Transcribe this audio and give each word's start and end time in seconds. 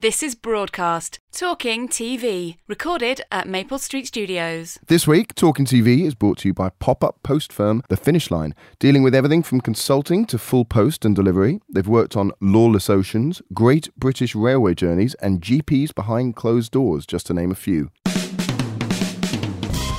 This 0.00 0.22
is 0.22 0.36
Broadcast, 0.36 1.18
Talking 1.32 1.88
TV, 1.88 2.58
recorded 2.68 3.20
at 3.32 3.48
Maple 3.48 3.80
Street 3.80 4.06
Studios. 4.06 4.78
This 4.86 5.08
week, 5.08 5.34
Talking 5.34 5.64
TV 5.64 6.06
is 6.06 6.14
brought 6.14 6.38
to 6.38 6.48
you 6.48 6.54
by 6.54 6.68
pop 6.78 7.02
up 7.02 7.20
post 7.24 7.52
firm 7.52 7.82
The 7.88 7.96
Finish 7.96 8.30
Line, 8.30 8.54
dealing 8.78 9.02
with 9.02 9.12
everything 9.12 9.42
from 9.42 9.60
consulting 9.60 10.24
to 10.26 10.38
full 10.38 10.64
post 10.64 11.04
and 11.04 11.16
delivery. 11.16 11.58
They've 11.68 11.88
worked 11.88 12.16
on 12.16 12.30
Lawless 12.40 12.88
Oceans, 12.88 13.42
Great 13.52 13.88
British 13.96 14.36
Railway 14.36 14.76
Journeys, 14.76 15.14
and 15.14 15.40
GPs 15.40 15.92
Behind 15.92 16.36
Closed 16.36 16.70
Doors, 16.70 17.04
just 17.04 17.26
to 17.26 17.34
name 17.34 17.50
a 17.50 17.56
few. 17.56 17.90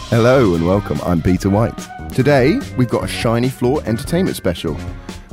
Hello 0.07 0.55
and 0.55 0.65
welcome, 0.65 1.01
I'm 1.03 1.21
Peter 1.21 1.49
White. 1.49 1.77
Today, 2.13 2.57
we've 2.77 2.87
got 2.87 3.03
a 3.03 3.07
Shiny 3.09 3.49
Floor 3.49 3.83
entertainment 3.85 4.37
special. 4.37 4.77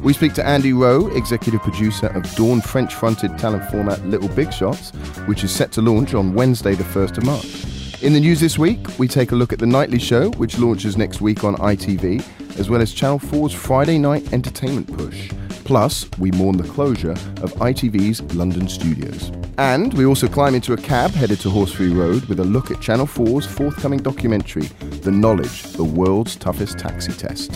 We 0.03 0.13
speak 0.13 0.35
to 0.35 0.47
Andy 0.47 0.73
Rowe, 0.73 1.09
executive 1.17 1.63
producer 1.63 2.09
of 2.09 2.23
Dawn 2.35 2.61
French 2.61 2.95
fronted 2.95 3.37
talent 3.39 3.69
format 3.71 4.05
Little 4.07 4.29
Big 4.29 4.53
Shots, 4.53 4.91
which 5.27 5.43
is 5.43 5.51
set 5.51 5.73
to 5.73 5.83
launch 5.83 6.15
on 6.15 6.35
Wednesday, 6.35 6.75
the 6.75 6.85
1st 6.85 7.19
of 7.19 7.25
March. 7.25 8.03
In 8.03 8.13
the 8.13 8.21
news 8.21 8.39
this 8.39 8.59
week, 8.59 8.99
we 8.99 9.09
take 9.09 9.33
a 9.33 9.35
look 9.35 9.53
at 9.55 9.59
The 9.59 9.67
Nightly 9.67 9.99
Show, 9.99 10.31
which 10.33 10.59
launches 10.59 10.99
next 10.99 11.23
week 11.23 11.45
on 11.45 11.57
ITV, 11.57 12.23
as 12.59 12.71
well 12.71 12.81
as 12.81 12.93
Channel 12.93 13.19
4's 13.19 13.53
Friday 13.53 13.99
night 13.99 14.33
entertainment 14.33 14.93
push. 14.97 15.31
Plus, 15.65 16.09
we 16.19 16.31
mourn 16.33 16.57
the 16.57 16.69
closure 16.69 17.11
of 17.11 17.53
ITV's 17.55 18.23
London 18.35 18.69
studios. 18.69 19.33
And 19.59 19.93
we 19.95 20.05
also 20.07 20.29
climb 20.29 20.55
into 20.55 20.75
a 20.75 20.77
cab 20.77 21.11
headed 21.11 21.41
to 21.41 21.49
Horseferry 21.49 21.97
Road 21.97 22.25
with 22.27 22.41
a 22.41 22.45
look 22.45 22.71
at 22.71 22.81
Channel 22.81 23.07
4's 23.07 23.47
forthcoming 23.47 23.99
documentary, 24.01 24.67
The 25.03 25.11
Knowledge, 25.11 25.63
the 25.73 25.85
world's 25.85 26.37
toughest 26.37 26.79
taxi 26.79 27.13
test. 27.13 27.51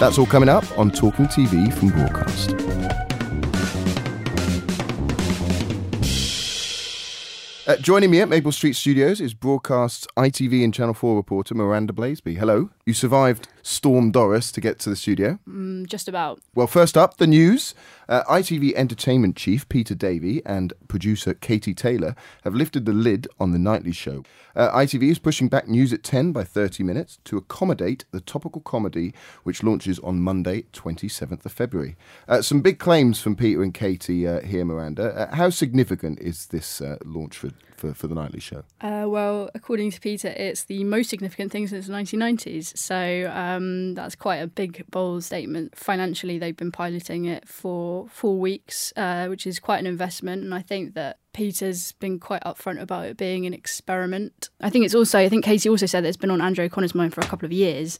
That's 0.00 0.18
all 0.18 0.26
coming 0.26 0.48
up 0.48 0.64
on 0.78 0.90
Talking 0.90 1.26
TV 1.26 1.72
from 1.72 1.90
Broadcast. 1.90 2.54
Uh, 7.66 7.76
joining 7.76 8.10
me 8.10 8.20
at 8.20 8.28
Maple 8.28 8.52
Street 8.52 8.74
Studios 8.74 9.22
is 9.22 9.32
Broadcast's 9.32 10.06
ITV 10.18 10.62
and 10.64 10.74
Channel 10.74 10.92
4 10.92 11.16
reporter 11.16 11.54
Miranda 11.54 11.94
Blaisby. 11.94 12.36
Hello. 12.36 12.68
You 12.84 12.92
survived 12.92 13.48
Storm 13.64 14.10
Doris 14.10 14.52
to 14.52 14.60
get 14.60 14.78
to 14.80 14.90
the 14.90 14.94
studio. 14.96 15.38
Mm, 15.48 15.86
just 15.86 16.06
about. 16.06 16.40
Well, 16.54 16.66
first 16.66 16.98
up, 16.98 17.16
the 17.16 17.26
news. 17.26 17.74
Uh, 18.06 18.22
ITV 18.24 18.74
Entertainment 18.74 19.36
Chief 19.36 19.66
Peter 19.70 19.94
Davey 19.94 20.42
and 20.44 20.74
producer 20.86 21.32
Katie 21.32 21.72
Taylor 21.72 22.14
have 22.44 22.54
lifted 22.54 22.84
the 22.84 22.92
lid 22.92 23.26
on 23.40 23.52
the 23.52 23.58
nightly 23.58 23.92
show. 23.92 24.22
Uh, 24.54 24.70
ITV 24.70 25.10
is 25.10 25.18
pushing 25.18 25.48
back 25.48 25.66
news 25.66 25.94
at 25.94 26.02
10 26.02 26.32
by 26.32 26.44
30 26.44 26.84
minutes 26.84 27.18
to 27.24 27.38
accommodate 27.38 28.04
the 28.10 28.20
topical 28.20 28.60
comedy, 28.60 29.14
which 29.42 29.62
launches 29.62 29.98
on 30.00 30.20
Monday, 30.20 30.66
27th 30.74 31.46
of 31.46 31.52
February. 31.52 31.96
Uh, 32.28 32.42
some 32.42 32.60
big 32.60 32.78
claims 32.78 33.18
from 33.20 33.34
Peter 33.34 33.62
and 33.62 33.72
Katie 33.72 34.28
uh, 34.28 34.42
here, 34.42 34.66
Miranda. 34.66 35.14
Uh, 35.14 35.34
how 35.34 35.48
significant 35.48 36.20
is 36.20 36.46
this 36.48 36.82
uh, 36.82 36.98
launch 37.02 37.38
for, 37.38 37.50
for, 37.88 37.94
for, 37.94 38.06
the 38.06 38.14
nightly 38.14 38.40
show? 38.40 38.64
well, 38.82 39.50
according 39.54 39.90
to 39.90 40.00
Peter, 40.00 40.28
it's 40.28 40.64
the 40.64 40.84
most 40.84 41.10
significant 41.10 41.52
thing 41.52 41.66
since 41.66 41.86
the 41.86 41.92
1990s. 41.92 42.76
So 42.76 43.30
um, 43.32 43.94
that's 43.94 44.14
quite 44.14 44.36
a 44.36 44.46
big, 44.46 44.84
bold 44.90 45.24
statement. 45.24 45.76
Financially, 45.76 46.38
they've 46.38 46.56
been 46.56 46.72
piloting 46.72 47.26
it 47.26 47.48
for 47.48 48.08
four 48.08 48.38
weeks, 48.38 48.92
uh, 48.96 49.26
which 49.26 49.46
is 49.46 49.58
quite 49.58 49.78
an 49.78 49.86
investment. 49.86 50.42
And 50.42 50.54
I 50.54 50.62
think 50.62 50.94
that 50.94 51.18
Peter's 51.32 51.92
been 51.92 52.18
quite 52.18 52.42
upfront 52.44 52.80
about 52.80 53.06
it 53.06 53.16
being 53.16 53.44
an 53.44 53.52
experiment. 53.52 54.50
I 54.60 54.70
think 54.70 54.84
it's 54.84 54.94
also, 54.94 55.18
I 55.18 55.28
think 55.28 55.44
Casey 55.44 55.68
also 55.68 55.86
said 55.86 56.04
that 56.04 56.08
it's 56.08 56.16
been 56.16 56.30
on 56.30 56.40
Andrew 56.40 56.64
O'Connor's 56.64 56.94
mind 56.94 57.12
for 57.12 57.20
a 57.20 57.26
couple 57.26 57.46
of 57.46 57.52
years. 57.52 57.98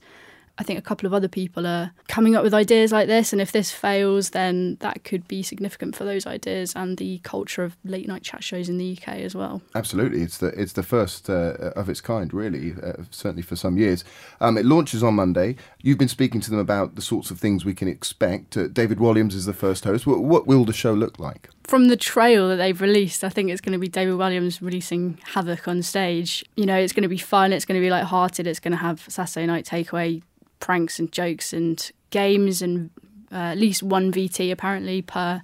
I 0.57 0.63
think 0.63 0.79
a 0.79 0.81
couple 0.81 1.05
of 1.05 1.13
other 1.13 1.27
people 1.27 1.67
are 1.67 1.91
coming 2.07 2.35
up 2.35 2.43
with 2.43 2.53
ideas 2.53 2.91
like 2.91 3.07
this, 3.07 3.33
and 3.33 3.41
if 3.41 3.51
this 3.51 3.71
fails, 3.71 4.29
then 4.29 4.77
that 4.79 5.03
could 5.03 5.27
be 5.27 5.43
significant 5.43 5.95
for 5.95 6.05
those 6.05 6.25
ideas 6.25 6.73
and 6.75 6.97
the 6.97 7.19
culture 7.19 7.63
of 7.63 7.75
late 7.83 8.07
night 8.07 8.23
chat 8.23 8.43
shows 8.43 8.69
in 8.69 8.77
the 8.77 8.97
UK 8.97 9.15
as 9.19 9.35
well. 9.35 9.61
Absolutely, 9.73 10.21
it's 10.21 10.37
the 10.37 10.47
it's 10.47 10.73
the 10.73 10.83
first 10.83 11.29
uh, 11.29 11.71
of 11.75 11.89
its 11.89 11.99
kind, 11.99 12.33
really, 12.33 12.73
uh, 12.81 13.03
certainly 13.11 13.41
for 13.41 13.55
some 13.55 13.77
years. 13.77 14.03
Um, 14.39 14.57
it 14.57 14.65
launches 14.65 15.03
on 15.03 15.15
Monday. 15.15 15.57
You've 15.81 15.97
been 15.97 16.07
speaking 16.07 16.41
to 16.41 16.49
them 16.49 16.59
about 16.59 16.95
the 16.95 17.01
sorts 17.01 17.31
of 17.31 17.39
things 17.39 17.65
we 17.65 17.73
can 17.73 17.87
expect. 17.87 18.55
Uh, 18.55 18.67
David 18.67 18.99
Walliams 18.99 19.33
is 19.33 19.45
the 19.45 19.53
first 19.53 19.83
host. 19.83 20.07
What, 20.07 20.23
what 20.23 20.47
will 20.47 20.63
the 20.65 20.73
show 20.73 20.93
look 20.93 21.19
like? 21.19 21.49
from 21.67 21.87
the 21.87 21.97
trail 21.97 22.47
that 22.49 22.57
they've 22.57 22.79
released, 22.79 23.23
I 23.23 23.29
think 23.29 23.49
it's 23.49 23.61
going 23.61 23.73
to 23.73 23.79
be 23.79 23.87
David 23.87 24.15
Walliams 24.15 24.61
releasing 24.61 25.17
Havoc 25.33 25.67
on 25.67 25.81
stage. 25.81 26.45
You 26.55 26.67
know, 26.67 26.77
it's 26.77 26.93
going 26.93 27.03
to 27.03 27.09
be 27.09 27.17
fun. 27.17 27.51
It's 27.51 27.65
going 27.65 27.79
to 27.79 27.83
be 27.83 27.89
light-hearted. 27.89 28.45
It's 28.45 28.59
going 28.59 28.71
to 28.73 28.77
have 28.77 29.03
Saturday 29.09 29.47
night 29.47 29.65
takeaway 29.65 30.21
pranks 30.65 30.97
and 30.97 31.11
jokes 31.11 31.53
and 31.53 31.91
games 32.09 32.59
and 32.59 32.89
uh, 33.31 33.53
at 33.53 33.57
least 33.59 33.83
one 33.83 34.11
VT 34.11 34.51
apparently 34.51 34.99
per 34.99 35.43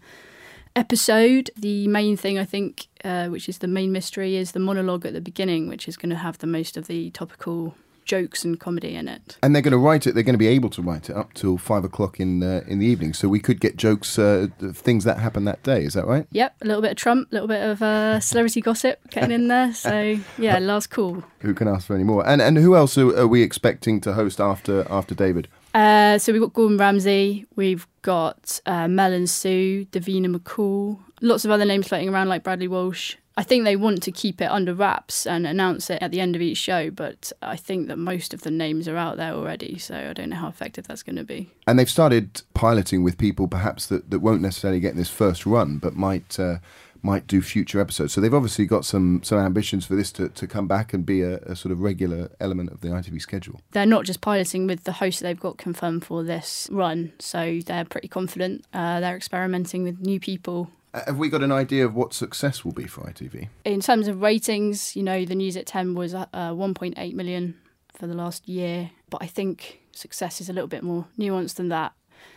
episode. 0.75 1.51
The 1.55 1.87
main 1.87 2.17
thing 2.17 2.39
I 2.39 2.43
think, 2.43 2.87
uh, 3.03 3.27
which 3.27 3.47
is 3.47 3.59
the 3.59 3.67
main 3.67 3.91
mystery, 3.91 4.35
is 4.35 4.53
the 4.53 4.59
monologue 4.59 5.05
at 5.05 5.13
the 5.13 5.21
beginning, 5.21 5.69
which 5.69 5.87
is 5.87 5.95
going 5.95 6.09
to 6.09 6.15
have 6.15 6.39
the 6.39 6.47
most 6.47 6.75
of 6.75 6.87
the 6.87 7.11
topical 7.11 7.75
jokes 8.05 8.43
and 8.43 8.59
comedy 8.59 8.95
in 8.95 9.07
it. 9.07 9.37
And 9.41 9.55
they're 9.55 9.61
going 9.61 9.71
to 9.71 9.77
write 9.77 10.07
it. 10.07 10.13
They're 10.13 10.23
going 10.23 10.33
to 10.33 10.39
be 10.39 10.47
able 10.47 10.69
to 10.71 10.81
write 10.81 11.09
it 11.09 11.15
up 11.15 11.33
till 11.33 11.57
five 11.57 11.83
o'clock 11.83 12.19
in 12.19 12.43
uh, 12.43 12.63
in 12.67 12.79
the 12.79 12.85
evening. 12.85 13.13
So 13.13 13.27
we 13.27 13.39
could 13.39 13.59
get 13.59 13.77
jokes, 13.77 14.17
uh, 14.17 14.47
things 14.73 15.03
that 15.03 15.19
happen 15.19 15.45
that 15.45 15.63
day. 15.63 15.83
Is 15.83 15.93
that 15.93 16.05
right? 16.07 16.27
Yep. 16.31 16.55
A 16.61 16.65
little 16.65 16.81
bit 16.81 16.91
of 16.91 16.97
Trump, 16.97 17.31
a 17.31 17.35
little 17.35 17.47
bit 17.47 17.63
of 17.63 17.81
uh, 17.81 18.19
celebrity 18.19 18.61
gossip 18.61 18.99
getting 19.09 19.31
in 19.31 19.47
there. 19.47 19.73
So 19.73 20.19
yeah, 20.37 20.59
last 20.59 20.89
call. 20.89 21.23
Who 21.39 21.53
can 21.53 21.67
ask 21.67 21.87
for 21.87 21.95
any 21.95 22.03
more? 22.03 22.27
And 22.27 22.41
and 22.41 22.57
who 22.57 22.75
else 22.75 22.97
are, 22.97 23.17
are 23.17 23.27
we 23.27 23.41
expecting 23.41 24.01
to 24.01 24.13
host 24.13 24.39
after 24.39 24.85
after 24.91 25.15
David? 25.15 25.47
Uh, 25.73 26.17
so 26.17 26.33
we've 26.33 26.41
got 26.41 26.53
Gordon 26.53 26.77
Ramsay, 26.77 27.45
we've 27.55 27.87
got 28.01 28.59
uh, 28.65 28.89
Mel 28.89 29.13
and 29.13 29.29
Sue, 29.29 29.85
Davina 29.85 30.35
McCall, 30.35 30.99
lots 31.21 31.45
of 31.45 31.51
other 31.51 31.63
names 31.63 31.87
floating 31.87 32.09
around 32.09 32.27
like 32.27 32.43
Bradley 32.43 32.67
Walsh. 32.67 33.15
I 33.41 33.43
think 33.43 33.63
they 33.63 33.75
want 33.75 34.03
to 34.03 34.11
keep 34.11 34.39
it 34.39 34.51
under 34.51 34.71
wraps 34.71 35.25
and 35.25 35.47
announce 35.47 35.89
it 35.89 35.99
at 35.99 36.11
the 36.11 36.21
end 36.21 36.35
of 36.35 36.43
each 36.43 36.59
show, 36.59 36.91
but 36.91 37.31
I 37.41 37.55
think 37.55 37.87
that 37.87 37.97
most 37.97 38.35
of 38.35 38.41
the 38.41 38.51
names 38.51 38.87
are 38.87 38.97
out 38.97 39.17
there 39.17 39.33
already, 39.33 39.79
so 39.79 39.95
I 39.95 40.13
don't 40.13 40.29
know 40.29 40.35
how 40.35 40.47
effective 40.47 40.85
that's 40.85 41.01
going 41.01 41.15
to 41.15 41.23
be. 41.23 41.49
And 41.65 41.79
they've 41.79 41.89
started 41.89 42.43
piloting 42.53 43.03
with 43.03 43.17
people 43.17 43.47
perhaps 43.47 43.87
that, 43.87 44.11
that 44.11 44.19
won't 44.19 44.43
necessarily 44.43 44.79
get 44.79 44.95
this 44.95 45.09
first 45.09 45.47
run, 45.47 45.79
but 45.79 45.95
might. 45.95 46.39
Uh, 46.39 46.57
might 47.03 47.25
do 47.25 47.41
future 47.41 47.81
episodes. 47.81 48.13
So 48.13 48.21
they've 48.21 48.31
obviously 48.31 48.67
got 48.67 48.85
some 48.85 49.23
some 49.23 49.39
ambitions 49.39 49.87
for 49.87 49.95
this 49.95 50.11
to, 50.11 50.29
to 50.29 50.45
come 50.45 50.67
back 50.67 50.93
and 50.93 51.03
be 51.03 51.23
a, 51.23 51.37
a 51.37 51.55
sort 51.55 51.71
of 51.71 51.81
regular 51.81 52.29
element 52.39 52.71
of 52.71 52.81
the 52.81 52.89
ITV 52.89 53.19
schedule. 53.19 53.59
They're 53.71 53.87
not 53.87 54.05
just 54.05 54.21
piloting 54.21 54.67
with 54.67 54.83
the 54.83 54.91
hosts 54.91 55.19
they've 55.19 55.39
got 55.39 55.57
confirmed 55.57 56.05
for 56.05 56.21
this 56.21 56.69
run, 56.71 57.13
so 57.17 57.59
they're 57.65 57.85
pretty 57.85 58.07
confident. 58.07 58.65
Uh, 58.71 58.99
they're 58.99 59.17
experimenting 59.17 59.81
with 59.81 59.99
new 59.99 60.19
people 60.19 60.69
have 60.93 61.17
we 61.17 61.29
got 61.29 61.43
an 61.43 61.51
idea 61.51 61.85
of 61.85 61.95
what 61.95 62.13
success 62.13 62.65
will 62.65 62.73
be 62.73 62.85
for 62.85 63.01
ITV? 63.01 63.47
In 63.65 63.81
terms 63.81 64.07
of 64.07 64.21
ratings, 64.21 64.95
you 64.95 65.03
know, 65.03 65.25
the 65.25 65.35
news 65.35 65.55
at 65.55 65.65
10 65.65 65.95
was 65.95 66.13
uh, 66.13 66.27
1.8 66.33 67.13
million 67.13 67.57
for 67.95 68.07
the 68.07 68.13
last 68.13 68.47
year, 68.47 68.91
but 69.09 69.21
I 69.23 69.27
think 69.27 69.81
success 69.91 70.41
is 70.41 70.49
a 70.49 70.53
little 70.53 70.67
bit 70.67 70.83
more 70.83 71.07
nuanced 71.17 71.55
than 71.55 71.69
that. 71.69 71.93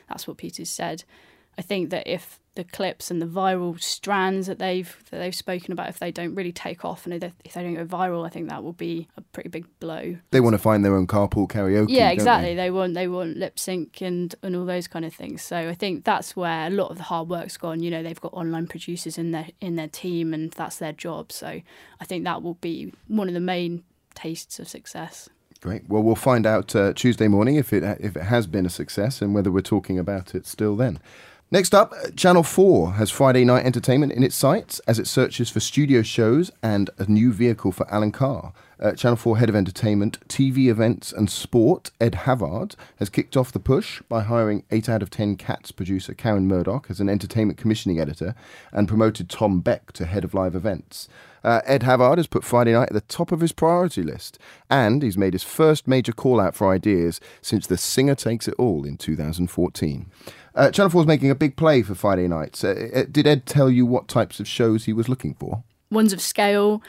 That's 0.08 0.28
what 0.28 0.36
Peter's 0.36 0.70
said. 0.70 1.04
I 1.58 1.62
think 1.62 1.90
that 1.90 2.06
if 2.06 2.40
the 2.54 2.64
clips 2.64 3.10
and 3.10 3.20
the 3.20 3.26
viral 3.26 3.80
strands 3.82 4.46
that 4.46 4.58
they've 4.58 4.96
that 5.10 5.18
they've 5.18 5.34
spoken 5.34 5.72
about 5.72 5.88
if 5.88 5.98
they 5.98 6.12
don't 6.12 6.34
really 6.36 6.52
take 6.52 6.84
off 6.84 7.04
and 7.04 7.12
if 7.44 7.52
they 7.52 7.62
don't 7.62 7.74
go 7.74 7.84
viral 7.84 8.24
I 8.24 8.28
think 8.28 8.48
that 8.48 8.62
will 8.62 8.72
be 8.72 9.08
a 9.16 9.20
pretty 9.20 9.48
big 9.48 9.66
blow. 9.80 10.16
They 10.30 10.40
want 10.40 10.54
to 10.54 10.58
find 10.58 10.84
their 10.84 10.94
own 10.94 11.06
carpool 11.06 11.48
karaoke. 11.48 11.86
Yeah, 11.88 12.10
exactly. 12.10 12.50
They? 12.50 12.64
they? 12.64 12.70
want 12.70 12.94
they 12.94 13.08
want 13.08 13.36
lip 13.36 13.58
sync 13.58 14.00
and 14.00 14.34
and 14.42 14.54
all 14.54 14.64
those 14.64 14.86
kind 14.86 15.04
of 15.04 15.12
things. 15.12 15.42
So 15.42 15.68
I 15.68 15.74
think 15.74 16.04
that's 16.04 16.36
where 16.36 16.68
a 16.68 16.70
lot 16.70 16.90
of 16.90 16.98
the 16.98 17.04
hard 17.04 17.28
work's 17.28 17.56
gone. 17.56 17.82
You 17.82 17.90
know, 17.90 18.02
they've 18.02 18.20
got 18.20 18.32
online 18.32 18.66
producers 18.66 19.18
in 19.18 19.32
their 19.32 19.48
in 19.60 19.76
their 19.76 19.88
team 19.88 20.32
and 20.32 20.52
that's 20.52 20.78
their 20.78 20.92
job. 20.92 21.32
So 21.32 21.60
I 22.00 22.04
think 22.04 22.24
that 22.24 22.42
will 22.42 22.54
be 22.54 22.92
one 23.08 23.28
of 23.28 23.34
the 23.34 23.40
main 23.40 23.82
tastes 24.14 24.58
of 24.58 24.68
success. 24.68 25.28
Great. 25.60 25.88
Well, 25.88 26.02
we'll 26.02 26.14
find 26.14 26.46
out 26.46 26.76
uh, 26.76 26.92
Tuesday 26.92 27.26
morning 27.26 27.56
if 27.56 27.72
it 27.72 27.82
if 28.00 28.16
it 28.16 28.24
has 28.24 28.46
been 28.46 28.66
a 28.66 28.70
success 28.70 29.22
and 29.22 29.34
whether 29.34 29.50
we're 29.50 29.62
talking 29.62 29.98
about 29.98 30.34
it 30.34 30.46
still 30.46 30.76
then. 30.76 31.00
Next 31.54 31.72
up, 31.72 31.94
Channel 32.16 32.42
4 32.42 32.94
has 32.94 33.12
Friday 33.12 33.44
night 33.44 33.64
entertainment 33.64 34.10
in 34.12 34.24
its 34.24 34.34
sights 34.34 34.80
as 34.88 34.98
it 34.98 35.06
searches 35.06 35.50
for 35.50 35.60
studio 35.60 36.02
shows 36.02 36.50
and 36.64 36.90
a 36.98 37.04
new 37.04 37.32
vehicle 37.32 37.70
for 37.70 37.88
Alan 37.94 38.10
Carr. 38.10 38.52
Uh, 38.80 38.90
Channel 38.94 39.16
4 39.16 39.38
head 39.38 39.48
of 39.48 39.54
entertainment, 39.54 40.18
TV 40.28 40.66
events, 40.66 41.12
and 41.12 41.30
sport, 41.30 41.92
Ed 42.00 42.16
Havard, 42.26 42.74
has 42.96 43.08
kicked 43.08 43.36
off 43.36 43.52
the 43.52 43.60
push 43.60 44.02
by 44.08 44.24
hiring 44.24 44.64
8 44.72 44.88
out 44.88 45.00
of 45.00 45.10
10 45.10 45.36
Cats 45.36 45.70
producer 45.70 46.12
Karen 46.12 46.48
Murdoch 46.48 46.88
as 46.90 46.98
an 46.98 47.08
entertainment 47.08 47.56
commissioning 47.56 48.00
editor 48.00 48.34
and 48.72 48.88
promoted 48.88 49.30
Tom 49.30 49.60
Beck 49.60 49.92
to 49.92 50.06
head 50.06 50.24
of 50.24 50.34
live 50.34 50.56
events. 50.56 51.08
Uh, 51.44 51.60
Ed 51.66 51.84
Havard 51.84 52.18
has 52.18 52.26
put 52.26 52.42
Friday 52.42 52.72
night 52.72 52.88
at 52.88 52.94
the 52.94 53.00
top 53.02 53.30
of 53.30 53.40
his 53.40 53.52
priority 53.52 54.02
list, 54.02 54.38
and 54.68 55.02
he's 55.02 55.18
made 55.18 55.34
his 55.34 55.44
first 55.44 55.86
major 55.86 56.12
call 56.12 56.40
out 56.40 56.56
for 56.56 56.72
ideas 56.72 57.20
since 57.42 57.66
The 57.66 57.76
Singer 57.76 58.16
Takes 58.16 58.48
It 58.48 58.54
All 58.58 58.84
in 58.84 58.96
2014. 58.96 60.10
Uh, 60.54 60.70
Channel 60.70 60.90
4 60.90 61.02
is 61.02 61.06
making 61.06 61.30
a 61.30 61.34
big 61.34 61.56
play 61.56 61.82
for 61.82 61.94
Friday 61.94 62.28
nights. 62.28 62.62
Uh, 62.62 62.88
uh, 62.94 63.02
did 63.10 63.26
Ed 63.26 63.44
tell 63.44 63.68
you 63.68 63.84
what 63.84 64.06
types 64.06 64.38
of 64.38 64.46
shows 64.46 64.84
he 64.84 64.92
was 64.92 65.08
looking 65.08 65.34
for? 65.34 65.64
Ones 65.90 66.12
of 66.12 66.20
scale, 66.20 66.80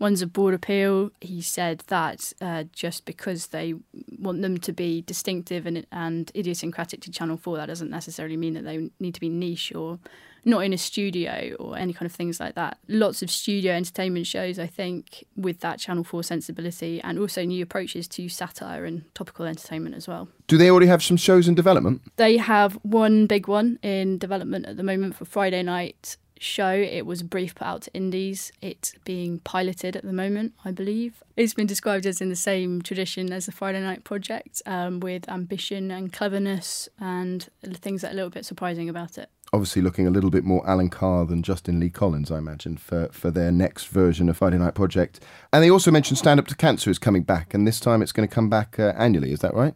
ones 0.00 0.22
of 0.22 0.32
broad 0.32 0.54
appeal. 0.54 1.10
He 1.20 1.40
said 1.40 1.84
that 1.86 2.32
uh, 2.40 2.64
just 2.72 3.04
because 3.04 3.48
they 3.48 3.74
want 4.18 4.42
them 4.42 4.58
to 4.58 4.72
be 4.72 5.02
distinctive 5.02 5.66
and, 5.66 5.86
and 5.92 6.32
idiosyncratic 6.34 7.00
to 7.02 7.10
Channel 7.12 7.36
4, 7.36 7.58
that 7.58 7.66
doesn't 7.66 7.90
necessarily 7.90 8.36
mean 8.36 8.54
that 8.54 8.64
they 8.64 8.90
need 8.98 9.14
to 9.14 9.20
be 9.20 9.28
niche 9.28 9.72
or 9.74 10.00
not 10.44 10.60
in 10.60 10.72
a 10.72 10.78
studio 10.78 11.54
or 11.58 11.76
any 11.76 11.92
kind 11.92 12.06
of 12.06 12.12
things 12.12 12.40
like 12.40 12.54
that. 12.54 12.78
Lots 12.88 13.22
of 13.22 13.30
studio 13.30 13.72
entertainment 13.72 14.26
shows, 14.26 14.58
I 14.58 14.66
think, 14.66 15.24
with 15.36 15.60
that 15.60 15.78
Channel 15.78 16.04
4 16.04 16.22
sensibility 16.22 17.00
and 17.02 17.18
also 17.18 17.44
new 17.44 17.62
approaches 17.62 18.08
to 18.08 18.28
satire 18.28 18.84
and 18.84 19.04
topical 19.14 19.46
entertainment 19.46 19.94
as 19.94 20.08
well. 20.08 20.28
Do 20.46 20.58
they 20.58 20.70
already 20.70 20.88
have 20.88 21.02
some 21.02 21.16
shows 21.16 21.48
in 21.48 21.54
development? 21.54 22.02
They 22.16 22.36
have 22.36 22.74
one 22.82 23.26
big 23.26 23.48
one 23.48 23.78
in 23.82 24.18
development 24.18 24.66
at 24.66 24.76
the 24.76 24.82
moment 24.82 25.16
for 25.16 25.24
Friday 25.24 25.62
night 25.62 26.16
show. 26.42 26.72
It 26.72 27.06
was 27.06 27.22
brief 27.22 27.54
put 27.54 27.66
out 27.66 27.82
to 27.82 27.94
indies. 27.94 28.52
It's 28.60 28.94
being 29.04 29.38
piloted 29.40 29.96
at 29.96 30.04
the 30.04 30.12
moment, 30.12 30.52
I 30.64 30.72
believe. 30.72 31.22
It's 31.36 31.54
been 31.54 31.66
described 31.66 32.04
as 32.04 32.20
in 32.20 32.28
the 32.28 32.36
same 32.36 32.82
tradition 32.82 33.32
as 33.32 33.46
the 33.46 33.52
Friday 33.52 33.80
Night 33.80 34.04
Project, 34.04 34.60
um, 34.66 35.00
with 35.00 35.28
ambition 35.28 35.90
and 35.90 36.12
cleverness 36.12 36.88
and 36.98 37.48
things 37.62 38.02
that 38.02 38.08
are 38.08 38.12
a 38.12 38.16
little 38.16 38.30
bit 38.30 38.44
surprising 38.44 38.88
about 38.88 39.16
it. 39.16 39.30
Obviously, 39.54 39.82
looking 39.82 40.06
a 40.06 40.10
little 40.10 40.30
bit 40.30 40.44
more 40.44 40.66
Alan 40.66 40.88
Carr 40.88 41.26
than 41.26 41.42
Justin 41.42 41.78
Lee 41.78 41.90
Collins, 41.90 42.30
I 42.30 42.38
imagine, 42.38 42.78
for, 42.78 43.08
for 43.12 43.30
their 43.30 43.52
next 43.52 43.88
version 43.88 44.30
of 44.30 44.38
Friday 44.38 44.56
Night 44.56 44.74
Project. 44.74 45.20
And 45.52 45.62
they 45.62 45.70
also 45.70 45.90
mentioned 45.90 46.16
Stand 46.16 46.40
Up 46.40 46.46
to 46.48 46.56
Cancer 46.56 46.88
is 46.88 46.98
coming 46.98 47.22
back, 47.22 47.52
and 47.52 47.66
this 47.66 47.78
time 47.78 48.00
it's 48.00 48.12
going 48.12 48.26
to 48.26 48.34
come 48.34 48.48
back 48.48 48.78
uh, 48.78 48.94
annually. 48.96 49.30
Is 49.30 49.40
that 49.40 49.52
right? 49.52 49.74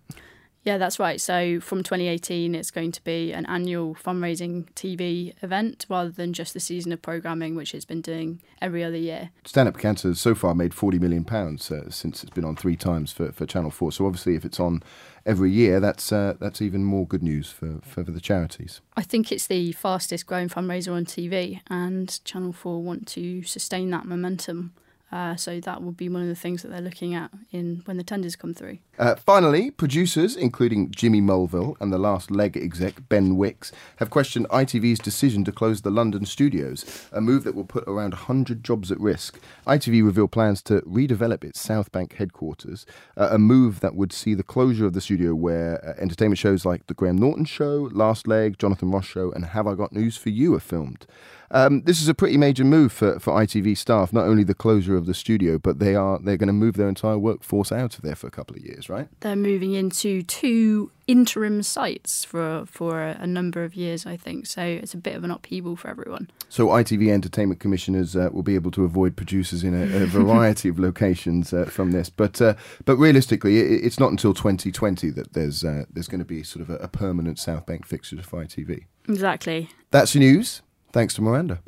Yeah, 0.66 0.78
that's 0.78 0.98
right. 0.98 1.20
So 1.20 1.60
from 1.60 1.84
2018, 1.84 2.56
it's 2.56 2.72
going 2.72 2.90
to 2.90 3.04
be 3.04 3.32
an 3.32 3.46
annual 3.46 3.94
fundraising 3.94 4.66
TV 4.74 5.32
event 5.40 5.86
rather 5.88 6.10
than 6.10 6.32
just 6.32 6.54
the 6.54 6.60
season 6.60 6.90
of 6.90 7.00
programming, 7.00 7.54
which 7.54 7.72
it's 7.72 7.84
been 7.84 8.00
doing 8.00 8.42
every 8.60 8.82
other 8.82 8.96
year. 8.96 9.30
Stand 9.44 9.68
Up 9.68 9.78
Cancer 9.78 10.08
has 10.08 10.20
so 10.20 10.34
far 10.34 10.56
made 10.56 10.74
40 10.74 10.98
million 10.98 11.22
pounds 11.22 11.70
uh, 11.70 11.88
since 11.88 12.24
it's 12.24 12.32
been 12.32 12.44
on 12.44 12.56
three 12.56 12.74
times 12.74 13.12
for, 13.12 13.30
for 13.30 13.46
Channel 13.46 13.70
4. 13.70 13.92
So 13.92 14.06
obviously, 14.06 14.34
if 14.34 14.44
it's 14.44 14.58
on 14.58 14.82
every 15.24 15.52
year, 15.52 15.78
that's 15.78 16.10
uh, 16.10 16.34
that's 16.40 16.60
even 16.60 16.82
more 16.82 17.06
good 17.06 17.22
news 17.22 17.48
for, 17.48 17.78
for 17.82 18.02
the 18.02 18.20
charities. 18.20 18.80
I 18.96 19.02
think 19.02 19.30
it's 19.30 19.46
the 19.46 19.70
fastest 19.70 20.26
growing 20.26 20.48
fundraiser 20.48 20.92
on 20.92 21.04
TV, 21.04 21.60
and 21.68 22.18
Channel 22.24 22.52
4 22.52 22.82
want 22.82 23.06
to 23.08 23.44
sustain 23.44 23.90
that 23.90 24.04
momentum. 24.04 24.72
Uh, 25.12 25.36
so 25.36 25.60
that 25.60 25.82
will 25.82 25.92
be 25.92 26.08
one 26.08 26.22
of 26.22 26.28
the 26.28 26.34
things 26.34 26.62
that 26.62 26.68
they're 26.68 26.80
looking 26.80 27.14
at 27.14 27.30
in 27.52 27.80
when 27.84 27.96
the 27.96 28.02
tenders 28.02 28.34
come 28.34 28.52
through. 28.52 28.78
Uh, 28.98 29.14
finally, 29.14 29.70
producers, 29.70 30.34
including 30.34 30.90
Jimmy 30.90 31.20
Mulville 31.20 31.76
and 31.80 31.92
the 31.92 31.98
Last 31.98 32.30
Leg 32.30 32.56
exec 32.56 33.08
Ben 33.08 33.36
Wicks, 33.36 33.70
have 33.96 34.10
questioned 34.10 34.48
ITV's 34.48 34.98
decision 34.98 35.44
to 35.44 35.52
close 35.52 35.82
the 35.82 35.90
London 35.90 36.26
studios, 36.26 37.08
a 37.12 37.20
move 37.20 37.44
that 37.44 37.54
will 37.54 37.64
put 37.64 37.84
around 37.86 38.14
100 38.14 38.64
jobs 38.64 38.90
at 38.90 38.98
risk. 38.98 39.38
ITV 39.66 40.04
revealed 40.04 40.32
plans 40.32 40.60
to 40.62 40.80
redevelop 40.80 41.44
its 41.44 41.60
South 41.60 41.92
Bank 41.92 42.14
headquarters, 42.14 42.84
uh, 43.16 43.28
a 43.30 43.38
move 43.38 43.80
that 43.80 43.94
would 43.94 44.12
see 44.12 44.34
the 44.34 44.42
closure 44.42 44.86
of 44.86 44.92
the 44.92 45.00
studio 45.00 45.34
where 45.34 45.84
uh, 45.86 46.02
entertainment 46.02 46.38
shows 46.38 46.64
like 46.64 46.86
The 46.88 46.94
Graham 46.94 47.16
Norton 47.16 47.44
Show, 47.44 47.88
Last 47.92 48.26
Leg, 48.26 48.58
Jonathan 48.58 48.90
Ross 48.90 49.06
Show, 49.06 49.30
and 49.30 49.46
Have 49.46 49.68
I 49.68 49.74
Got 49.74 49.92
News 49.92 50.16
for 50.16 50.30
You 50.30 50.54
are 50.54 50.60
filmed. 50.60 51.06
Um, 51.50 51.82
this 51.82 52.02
is 52.02 52.08
a 52.08 52.14
pretty 52.14 52.36
major 52.36 52.64
move 52.64 52.92
for, 52.92 53.18
for 53.18 53.32
ITV 53.34 53.76
staff. 53.76 54.12
Not 54.12 54.26
only 54.26 54.44
the 54.44 54.54
closure 54.54 54.96
of 54.96 55.06
the 55.06 55.14
studio, 55.14 55.58
but 55.58 55.78
they 55.78 55.94
are 55.94 56.18
they're 56.18 56.36
going 56.36 56.48
to 56.48 56.52
move 56.52 56.76
their 56.76 56.88
entire 56.88 57.18
workforce 57.18 57.72
out 57.72 57.96
of 57.96 58.02
there 58.02 58.14
for 58.14 58.26
a 58.26 58.30
couple 58.30 58.56
of 58.56 58.64
years, 58.64 58.88
right? 58.88 59.08
They're 59.20 59.36
moving 59.36 59.72
into 59.74 60.22
two 60.22 60.90
interim 61.06 61.62
sites 61.62 62.24
for 62.24 62.64
for 62.66 63.02
a, 63.02 63.26
number 63.26 63.64
of 63.64 63.74
years, 63.74 64.06
I 64.06 64.16
think. 64.16 64.46
So 64.46 64.62
it's 64.62 64.94
a 64.94 64.96
bit 64.96 65.14
of 65.14 65.24
an 65.24 65.30
upheaval 65.30 65.76
for 65.76 65.88
everyone. 65.88 66.30
So 66.48 66.68
ITV 66.68 67.12
entertainment 67.12 67.60
commissioners 67.60 68.16
uh, 68.16 68.30
will 68.32 68.42
be 68.42 68.54
able 68.54 68.70
to 68.72 68.84
avoid 68.84 69.16
producers 69.16 69.62
in 69.62 69.74
a, 69.74 70.04
a 70.04 70.06
variety 70.06 70.68
of 70.68 70.78
locations 70.78 71.52
uh, 71.52 71.66
from 71.66 71.92
this, 71.92 72.08
but 72.08 72.40
uh, 72.40 72.54
but 72.84 72.96
realistically, 72.96 73.58
it, 73.58 73.84
it's 73.84 74.00
not 74.00 74.10
until 74.10 74.32
2020 74.32 75.10
that 75.10 75.32
there's 75.34 75.64
uh, 75.64 75.84
there's 75.92 76.08
going 76.08 76.20
to 76.20 76.24
be 76.24 76.42
sort 76.42 76.62
of 76.62 76.70
a, 76.70 76.76
a 76.76 76.88
permanent 76.88 77.38
South 77.38 77.66
Bank 77.66 77.86
fixture 77.86 78.22
for 78.22 78.44
ITV. 78.44 78.84
Exactly. 79.08 79.68
That's 79.90 80.14
the 80.14 80.20
news. 80.20 80.62
Thanks 80.92 81.14
to 81.14 81.22
Miranda. 81.22 81.60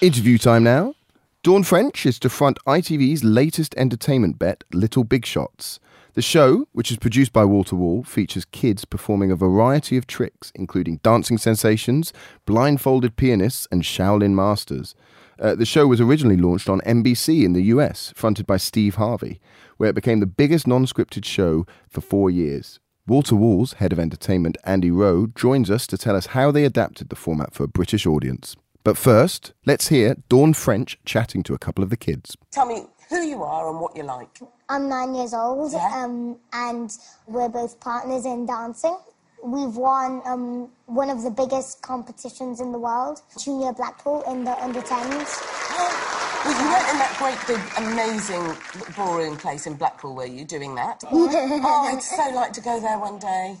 Interview 0.00 0.36
time 0.36 0.62
now. 0.62 0.94
Dawn 1.42 1.62
French 1.62 2.04
is 2.04 2.18
to 2.18 2.28
front 2.28 2.58
ITV's 2.66 3.24
latest 3.24 3.74
entertainment 3.78 4.38
bet, 4.38 4.64
Little 4.72 5.04
Big 5.04 5.24
Shots. 5.24 5.80
The 6.12 6.22
show, 6.22 6.68
which 6.72 6.90
is 6.90 6.98
produced 6.98 7.32
by 7.32 7.44
Wall 7.44 7.64
to 7.64 7.74
Wall, 7.74 8.02
features 8.02 8.44
kids 8.44 8.84
performing 8.84 9.30
a 9.30 9.36
variety 9.36 9.96
of 9.96 10.06
tricks, 10.06 10.52
including 10.54 11.00
dancing 11.02 11.38
sensations, 11.38 12.12
blindfolded 12.46 13.16
pianists, 13.16 13.66
and 13.70 13.82
Shaolin 13.82 14.34
masters. 14.34 14.94
Uh, 15.38 15.54
the 15.54 15.66
show 15.66 15.86
was 15.86 16.00
originally 16.00 16.36
launched 16.36 16.68
on 16.68 16.80
NBC 16.82 17.42
in 17.42 17.52
the 17.52 17.64
US, 17.64 18.12
fronted 18.14 18.46
by 18.46 18.58
Steve 18.58 18.94
Harvey 18.96 19.40
where 19.76 19.90
it 19.90 19.94
became 19.94 20.20
the 20.20 20.26
biggest 20.26 20.66
non 20.66 20.86
scripted 20.86 21.24
show 21.24 21.66
for 21.88 22.00
four 22.00 22.30
years. 22.30 22.80
Wall 23.06 23.22
to 23.24 23.36
Wall's 23.36 23.74
head 23.74 23.92
of 23.92 23.98
entertainment, 23.98 24.56
Andy 24.64 24.90
Rowe, 24.90 25.26
joins 25.26 25.70
us 25.70 25.86
to 25.88 25.98
tell 25.98 26.16
us 26.16 26.26
how 26.26 26.50
they 26.50 26.64
adapted 26.64 27.10
the 27.10 27.16
format 27.16 27.52
for 27.52 27.64
a 27.64 27.68
British 27.68 28.06
audience. 28.06 28.56
But 28.82 28.96
first, 28.96 29.52
let's 29.66 29.88
hear 29.88 30.16
Dawn 30.28 30.54
French 30.54 30.98
chatting 31.04 31.42
to 31.44 31.54
a 31.54 31.58
couple 31.58 31.84
of 31.84 31.90
the 31.90 31.96
kids. 31.96 32.36
Tell 32.50 32.66
me 32.66 32.84
who 33.08 33.22
you 33.22 33.42
are 33.42 33.70
and 33.70 33.80
what 33.80 33.96
you 33.96 34.02
like. 34.02 34.38
I'm 34.68 34.88
nine 34.88 35.14
years 35.14 35.34
old, 35.34 35.72
yeah. 35.72 36.04
um, 36.04 36.38
and 36.52 36.90
we're 37.26 37.48
both 37.48 37.78
partners 37.80 38.24
in 38.24 38.46
dancing. 38.46 38.98
We've 39.42 39.76
won 39.76 40.22
um, 40.24 40.70
one 40.86 41.10
of 41.10 41.22
the 41.22 41.30
biggest 41.30 41.82
competitions 41.82 42.60
in 42.60 42.72
the 42.72 42.78
world, 42.78 43.20
Junior 43.38 43.72
Blackpool 43.72 44.22
in 44.22 44.44
the 44.44 44.52
under 44.62 44.80
10s. 44.80 45.63
Well, 46.44 46.60
you 46.60 46.68
weren't 46.70 46.90
in 46.90 46.98
that 46.98 47.14
great, 47.18 47.38
big, 47.46 47.60
amazing 47.78 48.56
ballroom 48.96 49.36
place 49.36 49.66
in 49.66 49.74
Blackpool, 49.74 50.14
were 50.14 50.26
you, 50.26 50.44
doing 50.44 50.74
that? 50.74 51.02
oh, 51.10 51.90
I'd 51.90 52.02
so 52.02 52.30
like 52.34 52.52
to 52.52 52.60
go 52.60 52.80
there 52.80 52.98
one 52.98 53.18
day. 53.18 53.56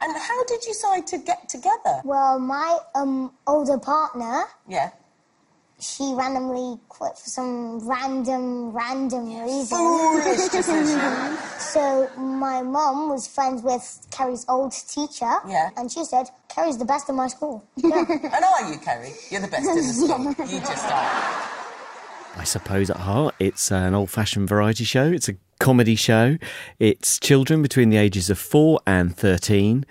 And 0.00 0.16
how 0.16 0.44
did 0.44 0.62
you 0.64 0.72
decide 0.72 1.06
to 1.08 1.18
get 1.18 1.48
together? 1.48 2.02
Well, 2.04 2.38
my 2.38 2.78
um, 2.94 3.32
older 3.46 3.78
partner... 3.78 4.44
Yeah 4.68 4.90
she 5.80 6.12
randomly 6.14 6.78
quit 6.88 7.16
for 7.16 7.30
some 7.30 7.88
random, 7.88 8.72
random 8.72 9.40
reason. 9.40 9.78
Foolish 9.78 10.48
decision. 10.50 11.38
so 11.58 12.10
my 12.16 12.62
mum 12.62 13.08
was 13.08 13.28
friends 13.28 13.62
with 13.62 14.06
Kerry's 14.10 14.44
old 14.48 14.72
teacher. 14.72 15.32
Yeah. 15.46 15.70
And 15.76 15.90
she 15.90 16.04
said, 16.04 16.26
Kerry's 16.48 16.78
the 16.78 16.84
best 16.84 17.08
in 17.08 17.14
my 17.14 17.28
school. 17.28 17.64
Yeah. 17.76 18.04
and 18.08 18.44
are 18.44 18.70
you, 18.70 18.78
Kerry? 18.78 19.12
You're 19.30 19.40
the 19.40 19.48
best 19.48 19.68
in 19.68 19.76
the 19.76 19.82
school. 19.82 20.46
You 20.46 20.60
just 20.60 20.84
are. 20.86 21.57
I 22.38 22.44
suppose, 22.44 22.88
at 22.88 22.98
heart. 22.98 23.34
It's 23.38 23.70
an 23.72 23.94
old 23.94 24.10
fashioned 24.10 24.48
variety 24.48 24.84
show. 24.84 25.04
It's 25.04 25.28
a 25.28 25.34
comedy 25.58 25.96
show. 25.96 26.38
It's 26.78 27.18
children 27.18 27.62
between 27.62 27.90
the 27.90 27.96
ages 27.96 28.30
of 28.30 28.38
four 28.38 28.80
and 28.86 29.16
13 29.16 29.84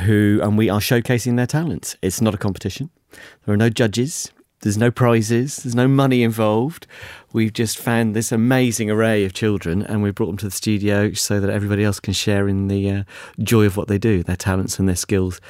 who, 0.00 0.38
and 0.42 0.56
we 0.56 0.70
are 0.70 0.78
showcasing 0.78 1.36
their 1.36 1.46
talents. 1.46 1.96
It's 2.00 2.20
not 2.20 2.34
a 2.34 2.38
competition. 2.38 2.90
There 3.44 3.54
are 3.54 3.58
no 3.58 3.68
judges. 3.68 4.30
There's 4.60 4.78
no 4.78 4.90
prizes. 4.90 5.56
There's 5.58 5.74
no 5.74 5.88
money 5.88 6.22
involved. 6.22 6.86
We've 7.32 7.52
just 7.52 7.78
found 7.78 8.14
this 8.14 8.32
amazing 8.32 8.90
array 8.90 9.24
of 9.24 9.32
children 9.32 9.82
and 9.82 10.02
we've 10.02 10.14
brought 10.14 10.28
them 10.28 10.36
to 10.38 10.46
the 10.46 10.50
studio 10.52 11.12
so 11.12 11.40
that 11.40 11.50
everybody 11.50 11.84
else 11.84 12.00
can 12.00 12.12
share 12.12 12.48
in 12.48 12.68
the 12.68 12.90
uh, 12.90 13.04
joy 13.40 13.66
of 13.66 13.76
what 13.76 13.88
they 13.88 13.98
do, 13.98 14.22
their 14.22 14.36
talents 14.36 14.78
and 14.78 14.88
their 14.88 14.96
skills, 14.96 15.40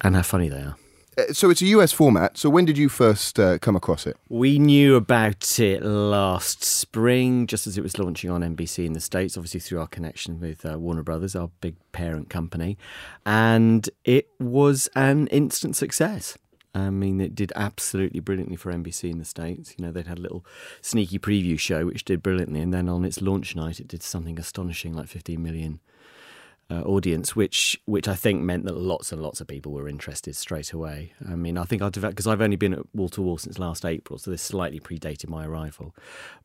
and 0.00 0.16
how 0.16 0.22
funny 0.22 0.48
they 0.48 0.62
are. 0.62 0.76
Uh, 1.16 1.32
so 1.32 1.50
it's 1.50 1.62
a 1.62 1.66
US 1.66 1.92
format. 1.92 2.38
So 2.38 2.48
when 2.48 2.64
did 2.64 2.78
you 2.78 2.88
first 2.88 3.38
uh, 3.38 3.58
come 3.58 3.76
across 3.76 4.06
it? 4.06 4.16
We 4.28 4.58
knew 4.58 4.96
about 4.96 5.58
it 5.60 5.82
last 5.82 6.64
spring, 6.64 7.46
just 7.46 7.66
as 7.66 7.76
it 7.76 7.82
was 7.82 7.98
launching 7.98 8.30
on 8.30 8.42
NBC 8.42 8.86
in 8.86 8.92
the 8.92 9.00
States, 9.00 9.36
obviously 9.36 9.60
through 9.60 9.80
our 9.80 9.86
connection 9.86 10.40
with 10.40 10.64
uh, 10.64 10.78
Warner 10.78 11.02
Brothers, 11.02 11.36
our 11.36 11.50
big 11.60 11.76
parent 11.92 12.30
company. 12.30 12.78
And 13.26 13.88
it 14.04 14.28
was 14.38 14.88
an 14.94 15.26
instant 15.28 15.76
success. 15.76 16.38
I 16.74 16.88
mean, 16.88 17.20
it 17.20 17.34
did 17.34 17.52
absolutely 17.54 18.20
brilliantly 18.20 18.56
for 18.56 18.72
NBC 18.72 19.10
in 19.10 19.18
the 19.18 19.26
States. 19.26 19.74
You 19.76 19.84
know, 19.84 19.92
they'd 19.92 20.06
had 20.06 20.18
a 20.18 20.22
little 20.22 20.44
sneaky 20.80 21.18
preview 21.18 21.58
show, 21.58 21.84
which 21.84 22.04
did 22.04 22.22
brilliantly. 22.22 22.60
And 22.60 22.72
then 22.72 22.88
on 22.88 23.04
its 23.04 23.20
launch 23.20 23.54
night, 23.54 23.78
it 23.78 23.88
did 23.88 24.02
something 24.02 24.38
astonishing 24.38 24.94
like 24.94 25.08
15 25.08 25.42
million 25.42 25.80
uh, 26.72 26.82
audience, 26.82 27.36
which 27.36 27.80
which 27.84 28.08
I 28.08 28.14
think 28.14 28.42
meant 28.42 28.64
that 28.64 28.76
lots 28.76 29.12
and 29.12 29.20
lots 29.20 29.40
of 29.40 29.46
people 29.46 29.72
were 29.72 29.88
interested 29.88 30.34
straight 30.36 30.72
away. 30.72 31.12
I 31.28 31.34
mean, 31.34 31.58
I 31.58 31.64
think 31.64 31.82
I 31.82 31.90
developed 31.90 32.16
because 32.16 32.26
I've 32.26 32.40
only 32.40 32.56
been 32.56 32.74
at 32.74 32.94
wall 32.94 33.08
to 33.10 33.22
wall 33.22 33.38
since 33.38 33.58
last 33.58 33.84
April, 33.84 34.18
so 34.18 34.30
this 34.30 34.42
slightly 34.42 34.80
predated 34.80 35.28
my 35.28 35.44
arrival. 35.44 35.94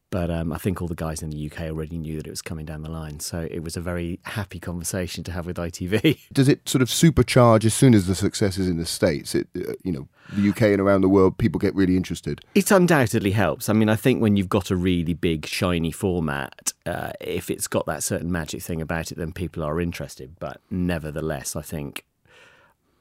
But 0.09 0.31
um, 0.31 0.53
I 0.53 0.57
think 0.57 0.81
all 0.81 0.87
the 0.87 0.95
guys 0.95 1.21
in 1.21 1.29
the 1.29 1.51
UK 1.51 1.63
already 1.63 1.97
knew 1.97 2.15
that 2.17 2.27
it 2.27 2.29
was 2.29 2.41
coming 2.41 2.65
down 2.65 2.81
the 2.81 2.89
line. 2.89 3.19
So 3.19 3.47
it 3.51 3.59
was 3.59 3.75
a 3.75 3.81
very 3.81 4.19
happy 4.23 4.59
conversation 4.59 5.23
to 5.25 5.33
have 5.33 5.45
with 5.45 5.57
ITV. 5.57 6.19
Does 6.33 6.47
it 6.47 6.67
sort 6.67 6.81
of 6.81 6.87
supercharge 6.87 7.65
as 7.65 7.73
soon 7.73 7.93
as 7.93 8.07
the 8.07 8.15
success 8.15 8.57
is 8.57 8.69
in 8.69 8.77
the 8.77 8.85
States? 8.85 9.35
It, 9.35 9.47
uh, 9.55 9.73
you 9.83 9.91
know, 9.91 10.07
the 10.33 10.49
UK 10.49 10.63
and 10.63 10.81
around 10.81 11.01
the 11.01 11.09
world, 11.09 11.37
people 11.37 11.59
get 11.59 11.75
really 11.75 11.95
interested. 11.95 12.41
It 12.55 12.71
undoubtedly 12.71 13.31
helps. 13.31 13.69
I 13.69 13.73
mean, 13.73 13.89
I 13.89 13.95
think 13.95 14.21
when 14.21 14.35
you've 14.35 14.49
got 14.49 14.71
a 14.71 14.75
really 14.75 15.13
big, 15.13 15.45
shiny 15.45 15.91
format, 15.91 16.73
uh, 16.85 17.11
if 17.21 17.49
it's 17.49 17.67
got 17.67 17.85
that 17.85 18.03
certain 18.03 18.31
magic 18.31 18.61
thing 18.61 18.81
about 18.81 19.11
it, 19.11 19.17
then 19.17 19.31
people 19.31 19.63
are 19.63 19.79
interested. 19.79 20.35
But 20.39 20.61
nevertheless, 20.69 21.55
I 21.55 21.61
think 21.61 22.05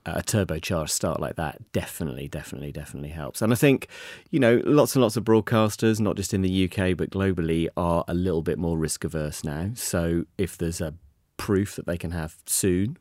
a 0.07 0.23
turbocharged 0.23 0.91
start 0.91 1.21
like 1.21 1.37
that 1.37 1.73
definitely, 1.73 2.29
definitely, 2.29 2.73
definitely 2.73 3.11
helps. 3.11 3.43
And 3.43 3.53
I 3.53 3.57
think, 3.57 3.89
you 4.31 4.39
know, 4.39 4.63
lots 4.65 4.95
and 4.95 5.03
lots 5.03 5.17
of 5.17 5.25
broadcasters, 5.25 6.01
not 6.01 6.17
just 6.17 6.33
in 6.33 6.43
the 6.43 6.65
UK 6.65 6.97
but 6.97 7.11
globally, 7.11 7.69
are 7.77 8.05
a 8.07 8.15
little 8.15 8.43
bit 8.43 8.59
more 8.59 8.79
risk 8.79 9.05
averse 9.05 9.43
now. 9.43 9.71
So 9.75 10.25
if 10.39 10.57
there's 10.57 10.81
a 10.81 10.95
proof 11.37 11.77
that 11.77 11.87
they 11.87 11.99
can 11.99 12.13
have 12.13 12.37
soon 12.47 12.97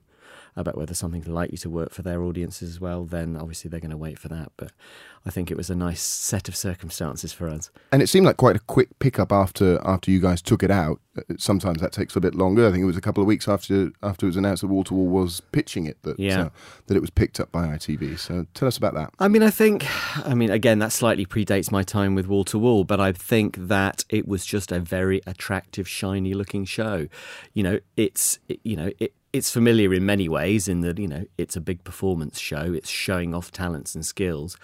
about 0.58 0.78
whether 0.78 0.94
something's 0.94 1.28
likely 1.28 1.58
to 1.58 1.70
work 1.70 1.92
for 1.92 2.02
their 2.02 2.22
audiences 2.24 2.70
as 2.70 2.80
well, 2.80 3.04
then 3.06 3.36
obviously 3.36 3.70
they're 3.70 3.80
going 3.80 3.92
to 3.92 3.98
wait 3.98 4.18
for 4.18 4.30
that. 4.30 4.52
But 4.58 4.72
I 5.26 5.30
think 5.30 5.52
it 5.52 5.58
was 5.58 5.70
a 5.70 5.76
nice 5.76 6.02
set 6.02 6.48
of 6.48 6.56
circumstances 6.56 7.34
for 7.34 7.50
us. 7.50 7.70
And 7.92 8.02
it 8.02 8.08
seemed 8.08 8.26
like 8.26 8.38
quite 8.38 8.56
a 8.56 8.60
quick 8.60 8.98
pickup 9.00 9.32
after 9.32 9.80
after 9.86 10.12
you 10.12 10.20
guys 10.22 10.42
took 10.42 10.64
it 10.64 10.72
out. 10.72 11.00
Uh, 11.18 11.22
sometimes 11.38 11.82
that 11.82 11.92
takes 11.92 12.16
a 12.16 12.22
bit 12.22 12.36
longer. 12.36 12.68
I 12.68 12.72
think 12.72 12.82
it 12.84 12.86
was 12.86 12.98
a 12.98 13.02
couple 13.02 13.22
of 13.22 13.28
weeks 13.28 13.48
after 13.48 13.92
after 14.02 14.26
it 14.26 14.30
was 14.30 14.38
announced 14.38 14.62
that 14.62 14.68
Wall 14.68 14.84
to 14.86 14.94
Wall 14.94 15.08
was 15.08 15.42
pitching 15.52 15.86
it 15.88 15.98
that 16.04 16.20
Yeah. 16.20 16.42
uh, 16.42 16.50
that 16.88 16.96
it 16.96 17.02
was 17.02 17.10
picked 17.10 17.40
up 17.40 17.52
by 17.52 17.68
ITV. 17.68 18.18
So 18.18 18.46
tell 18.54 18.68
us 18.68 18.78
about 18.78 18.94
that. 18.94 19.12
I 19.20 19.28
mean, 19.28 19.44
I 19.44 19.50
think, 19.50 19.86
I 20.26 20.36
mean, 20.36 20.52
again, 20.52 20.80
that 20.80 20.92
slightly 20.94 21.26
predates 21.26 21.72
my 21.72 21.84
time 21.84 22.16
with 22.16 22.28
Wall 22.28 22.46
to 22.46 22.60
Wall, 22.60 22.84
but 22.84 23.00
I 23.02 23.12
think 23.12 23.58
that 23.68 24.06
it 24.10 24.28
was 24.28 24.46
just 24.46 24.72
a 24.72 24.80
very 24.80 25.22
attractive, 25.28 25.88
shiny 25.88 26.34
looking 26.34 26.66
show. 26.66 27.08
You 27.54 27.64
know, 27.64 27.80
it's, 27.98 28.40
you 28.64 28.76
know, 28.76 28.92
it, 29.00 29.14
it's 29.36 29.52
familiar 29.52 29.94
in 29.94 30.06
many 30.06 30.30
ways 30.30 30.70
in 30.70 30.80
that, 30.80 30.98
you 30.98 31.10
know, 31.10 31.26
it's 31.38 31.58
a 31.58 31.62
big 31.62 31.84
performance 31.84 32.40
show, 32.40 32.72
it's 32.74 32.90
showing 32.90 33.36
off 33.36 33.52
talents 33.52 33.94
and 33.94 34.06
skills. 34.06 34.58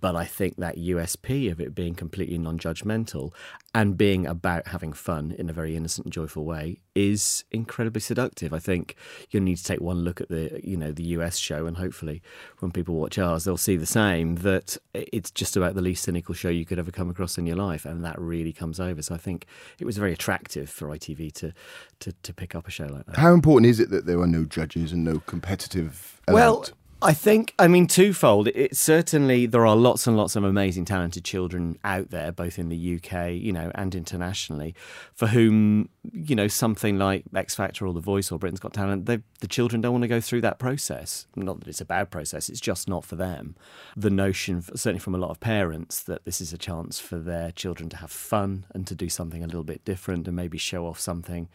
But 0.00 0.16
I 0.16 0.24
think 0.24 0.56
that 0.56 0.76
USP 0.76 1.50
of 1.50 1.60
it 1.60 1.74
being 1.74 1.94
completely 1.94 2.38
non 2.38 2.58
judgmental 2.58 3.32
and 3.74 3.96
being 3.96 4.26
about 4.26 4.68
having 4.68 4.92
fun 4.92 5.34
in 5.38 5.48
a 5.48 5.52
very 5.52 5.76
innocent 5.76 6.06
and 6.06 6.12
joyful 6.12 6.44
way 6.44 6.80
is 6.94 7.44
incredibly 7.50 8.00
seductive. 8.00 8.52
I 8.52 8.58
think 8.58 8.96
you'll 9.30 9.42
need 9.42 9.56
to 9.56 9.64
take 9.64 9.80
one 9.80 9.98
look 10.00 10.20
at 10.20 10.28
the 10.28 10.60
you 10.62 10.76
know 10.76 10.90
the 10.90 11.04
US 11.04 11.36
show 11.36 11.66
and 11.66 11.76
hopefully 11.76 12.22
when 12.58 12.72
people 12.72 12.96
watch 12.96 13.18
ours 13.18 13.44
they'll 13.44 13.56
see 13.56 13.76
the 13.76 13.86
same 13.86 14.36
that 14.36 14.76
it's 14.94 15.30
just 15.30 15.56
about 15.56 15.74
the 15.74 15.82
least 15.82 16.04
cynical 16.04 16.34
show 16.34 16.48
you 16.48 16.64
could 16.64 16.78
ever 16.78 16.90
come 16.90 17.08
across 17.10 17.38
in 17.38 17.46
your 17.46 17.56
life 17.56 17.84
and 17.84 18.04
that 18.04 18.18
really 18.20 18.52
comes 18.52 18.80
over. 18.80 19.02
So 19.02 19.14
I 19.14 19.18
think 19.18 19.46
it 19.78 19.84
was 19.84 19.96
very 19.96 20.12
attractive 20.12 20.68
for 20.70 20.88
ITV 20.88 21.32
to 21.34 21.52
to, 22.00 22.12
to 22.12 22.34
pick 22.34 22.54
up 22.54 22.68
a 22.68 22.70
show 22.70 22.86
like 22.86 23.06
that. 23.06 23.16
How 23.16 23.32
important 23.32 23.70
is 23.70 23.80
it 23.80 23.90
that 23.90 24.06
there 24.06 24.20
are 24.20 24.26
no 24.26 24.44
judges 24.44 24.92
and 24.92 25.04
no 25.04 25.20
competitive 25.20 26.20
Well, 26.28 26.48
element? 26.48 26.72
I 27.00 27.14
think, 27.14 27.54
I 27.60 27.68
mean, 27.68 27.86
twofold. 27.86 28.48
It 28.48 28.76
certainly 28.76 29.46
there 29.46 29.64
are 29.64 29.76
lots 29.76 30.08
and 30.08 30.16
lots 30.16 30.34
of 30.34 30.42
amazing, 30.42 30.84
talented 30.84 31.24
children 31.24 31.78
out 31.84 32.10
there, 32.10 32.32
both 32.32 32.58
in 32.58 32.70
the 32.70 32.96
UK, 32.96 33.30
you 33.34 33.52
know, 33.52 33.70
and 33.76 33.94
internationally, 33.94 34.74
for 35.14 35.28
whom 35.28 35.90
you 36.12 36.34
know 36.34 36.48
something 36.48 36.98
like 36.98 37.24
X 37.32 37.54
Factor 37.54 37.86
or 37.86 37.92
The 37.92 38.00
Voice 38.00 38.32
or 38.32 38.38
Britain's 38.40 38.58
Got 38.58 38.72
Talent, 38.72 39.06
they, 39.06 39.20
the 39.38 39.46
children 39.46 39.80
don't 39.80 39.92
want 39.92 40.02
to 40.02 40.08
go 40.08 40.20
through 40.20 40.40
that 40.40 40.58
process. 40.58 41.28
Not 41.36 41.60
that 41.60 41.68
it's 41.68 41.80
a 41.80 41.84
bad 41.84 42.10
process; 42.10 42.48
it's 42.48 42.60
just 42.60 42.88
not 42.88 43.04
for 43.04 43.14
them. 43.14 43.54
The 43.96 44.10
notion, 44.10 44.60
certainly 44.62 44.98
from 44.98 45.14
a 45.14 45.18
lot 45.18 45.30
of 45.30 45.38
parents, 45.38 46.02
that 46.02 46.24
this 46.24 46.40
is 46.40 46.52
a 46.52 46.58
chance 46.58 46.98
for 46.98 47.18
their 47.20 47.52
children 47.52 47.88
to 47.90 47.96
have 47.98 48.10
fun 48.10 48.66
and 48.74 48.88
to 48.88 48.96
do 48.96 49.08
something 49.08 49.44
a 49.44 49.46
little 49.46 49.62
bit 49.62 49.84
different 49.84 50.26
and 50.26 50.34
maybe 50.34 50.58
show 50.58 50.84
off 50.84 50.98
something 50.98 51.48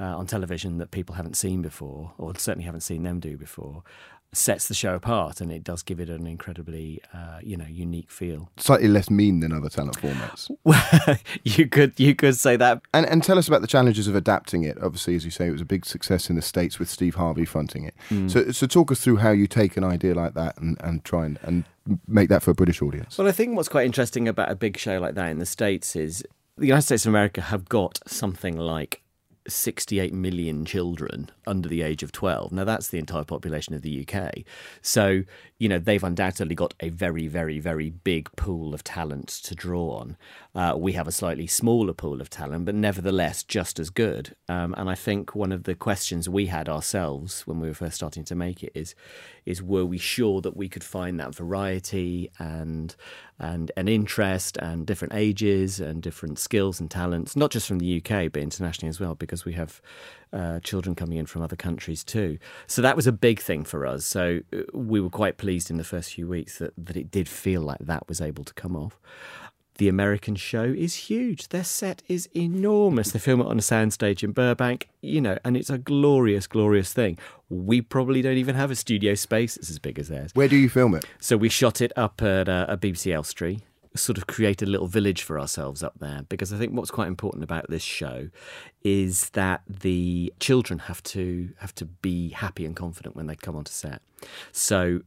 uh, 0.00 0.16
on 0.16 0.26
television 0.26 0.78
that 0.78 0.90
people 0.90 1.14
haven't 1.14 1.36
seen 1.36 1.60
before, 1.62 2.12
or 2.16 2.34
certainly 2.36 2.64
haven't 2.64 2.80
seen 2.80 3.02
them 3.02 3.20
do 3.20 3.36
before, 3.36 3.82
sets 4.32 4.68
the 4.68 4.74
show 4.74 4.94
apart, 4.94 5.40
and 5.40 5.50
it 5.50 5.64
does 5.64 5.82
give 5.82 5.98
it 5.98 6.08
an 6.08 6.26
incredibly, 6.26 7.00
uh, 7.12 7.38
you 7.42 7.56
know, 7.56 7.66
unique 7.66 8.10
feel. 8.10 8.48
Slightly 8.56 8.88
less 8.88 9.10
mean 9.10 9.40
than 9.40 9.52
other 9.52 9.68
talent 9.68 9.96
formats. 9.98 10.50
you 11.44 11.66
could 11.66 11.98
you 11.98 12.14
could 12.14 12.36
say 12.36 12.56
that. 12.56 12.82
And 12.94 13.06
and 13.06 13.22
tell 13.22 13.38
us 13.38 13.48
about 13.48 13.60
the 13.60 13.66
challenges 13.66 14.06
of 14.06 14.14
adapting 14.14 14.62
it. 14.62 14.78
Obviously, 14.82 15.16
as 15.16 15.24
you 15.24 15.30
say, 15.30 15.48
it 15.48 15.52
was 15.52 15.60
a 15.60 15.66
big 15.66 15.84
success 15.84 16.30
in 16.30 16.36
the 16.36 16.42
states 16.42 16.78
with 16.78 16.88
Steve 16.88 17.16
Harvey 17.16 17.44
fronting 17.44 17.84
it. 17.84 17.94
Mm. 18.10 18.30
So 18.30 18.50
so 18.52 18.66
talk 18.66 18.92
us 18.92 19.00
through 19.00 19.16
how 19.16 19.30
you 19.30 19.46
take 19.46 19.76
an 19.76 19.84
idea 19.84 20.14
like 20.14 20.34
that 20.34 20.56
and, 20.58 20.76
and 20.80 21.04
try 21.04 21.26
and, 21.26 21.38
and 21.42 21.64
make 22.06 22.28
that 22.28 22.42
for 22.42 22.52
a 22.52 22.54
British 22.54 22.82
audience. 22.82 23.18
Well, 23.18 23.28
I 23.28 23.32
think 23.32 23.56
what's 23.56 23.68
quite 23.68 23.86
interesting 23.86 24.28
about 24.28 24.50
a 24.50 24.54
big 24.54 24.76
show 24.76 24.98
like 24.98 25.14
that 25.14 25.30
in 25.30 25.38
the 25.38 25.46
states 25.46 25.96
is 25.96 26.24
the 26.56 26.66
United 26.66 26.82
States 26.82 27.06
of 27.06 27.10
America 27.10 27.40
have 27.40 27.68
got 27.68 27.98
something 28.06 28.56
like 28.56 29.02
68 29.52 30.12
million 30.12 30.64
children 30.64 31.30
under 31.46 31.68
the 31.68 31.82
age 31.82 32.02
of 32.02 32.12
12. 32.12 32.52
Now, 32.52 32.64
that's 32.64 32.88
the 32.88 32.98
entire 32.98 33.24
population 33.24 33.74
of 33.74 33.82
the 33.82 34.06
UK. 34.06 34.38
So, 34.82 35.22
you 35.58 35.68
know, 35.68 35.78
they've 35.78 36.02
undoubtedly 36.02 36.54
got 36.54 36.74
a 36.80 36.88
very, 36.88 37.26
very, 37.26 37.58
very 37.58 37.90
big 37.90 38.30
pool 38.36 38.74
of 38.74 38.82
talent 38.84 39.28
to 39.28 39.54
draw 39.54 39.90
on. 39.98 40.16
Uh, 40.54 40.74
we 40.76 40.92
have 40.92 41.06
a 41.06 41.12
slightly 41.12 41.46
smaller 41.46 41.92
pool 41.92 42.20
of 42.20 42.28
talent, 42.28 42.64
but 42.64 42.74
nevertheless 42.74 43.44
just 43.44 43.78
as 43.78 43.90
good. 43.90 44.34
Um, 44.48 44.74
and 44.76 44.90
I 44.90 44.94
think 44.94 45.34
one 45.34 45.52
of 45.52 45.64
the 45.64 45.74
questions 45.74 46.28
we 46.28 46.46
had 46.46 46.68
ourselves 46.68 47.42
when 47.46 47.60
we 47.60 47.68
were 47.68 47.74
first 47.74 47.96
starting 47.96 48.24
to 48.24 48.34
make 48.34 48.64
it 48.64 48.72
is, 48.74 48.94
is 49.46 49.62
were 49.62 49.84
we 49.84 49.98
sure 49.98 50.40
that 50.40 50.56
we 50.56 50.68
could 50.68 50.84
find 50.84 51.20
that 51.20 51.34
variety 51.34 52.30
and 52.38 52.94
and 53.38 53.72
an 53.78 53.88
interest 53.88 54.58
and 54.58 54.86
different 54.86 55.14
ages 55.14 55.80
and 55.80 56.02
different 56.02 56.38
skills 56.38 56.78
and 56.78 56.90
talents, 56.90 57.34
not 57.34 57.50
just 57.50 57.66
from 57.66 57.78
the 57.78 57.96
UK 57.96 58.30
but 58.30 58.42
internationally 58.42 58.90
as 58.90 59.00
well, 59.00 59.14
because 59.14 59.46
we 59.46 59.54
have 59.54 59.80
uh, 60.32 60.60
children 60.60 60.94
coming 60.94 61.16
in 61.16 61.24
from 61.24 61.40
other 61.40 61.56
countries 61.56 62.04
too. 62.04 62.38
So 62.66 62.82
that 62.82 62.96
was 62.96 63.06
a 63.06 63.12
big 63.12 63.40
thing 63.40 63.64
for 63.64 63.86
us. 63.86 64.04
So 64.04 64.40
uh, 64.52 64.58
we 64.74 65.00
were 65.00 65.10
quite 65.10 65.38
pleased 65.38 65.70
in 65.70 65.78
the 65.78 65.84
first 65.84 66.12
few 66.12 66.28
weeks 66.28 66.58
that, 66.58 66.74
that 66.76 66.96
it 66.96 67.10
did 67.10 67.28
feel 67.28 67.62
like 67.62 67.78
that 67.80 68.06
was 68.08 68.20
able 68.20 68.44
to 68.44 68.52
come 68.52 68.76
off. 68.76 69.00
The 69.80 69.88
American 69.88 70.36
show 70.36 70.64
is 70.64 70.94
huge. 70.94 71.48
Their 71.48 71.64
set 71.64 72.02
is 72.06 72.28
enormous. 72.36 73.12
They 73.12 73.18
film 73.18 73.40
it 73.40 73.46
on 73.46 73.56
a 73.56 73.62
soundstage 73.62 74.22
in 74.22 74.32
Burbank, 74.32 74.90
you 75.00 75.22
know, 75.22 75.38
and 75.42 75.56
it's 75.56 75.70
a 75.70 75.78
glorious, 75.78 76.46
glorious 76.46 76.92
thing. 76.92 77.16
We 77.48 77.80
probably 77.80 78.20
don't 78.20 78.36
even 78.36 78.56
have 78.56 78.70
a 78.70 78.76
studio 78.76 79.14
space 79.14 79.54
that's 79.54 79.70
as 79.70 79.78
big 79.78 79.98
as 79.98 80.08
theirs. 80.08 80.32
Where 80.34 80.48
do 80.48 80.56
you 80.56 80.68
film 80.68 80.94
it? 80.96 81.06
So 81.18 81.38
we 81.38 81.48
shot 81.48 81.80
it 81.80 81.92
up 81.96 82.20
at 82.20 82.46
uh, 82.46 82.66
a 82.68 82.76
BBC 82.76 83.10
Elstree, 83.14 83.60
sort 83.96 84.18
of 84.18 84.26
create 84.26 84.60
a 84.60 84.66
little 84.66 84.86
village 84.86 85.22
for 85.22 85.40
ourselves 85.40 85.82
up 85.82 85.94
there. 85.98 86.26
Because 86.28 86.52
I 86.52 86.58
think 86.58 86.74
what's 86.74 86.90
quite 86.90 87.08
important 87.08 87.42
about 87.42 87.70
this 87.70 87.82
show 87.82 88.28
is 88.84 89.30
that 89.30 89.62
the 89.66 90.30
children 90.40 90.80
have 90.80 91.02
to 91.04 91.54
have 91.60 91.74
to 91.76 91.86
be 91.86 92.28
happy 92.28 92.66
and 92.66 92.76
confident 92.76 93.16
when 93.16 93.28
they 93.28 93.34
come 93.34 93.56
onto 93.56 93.72
set. 93.72 94.02
So 94.52 95.00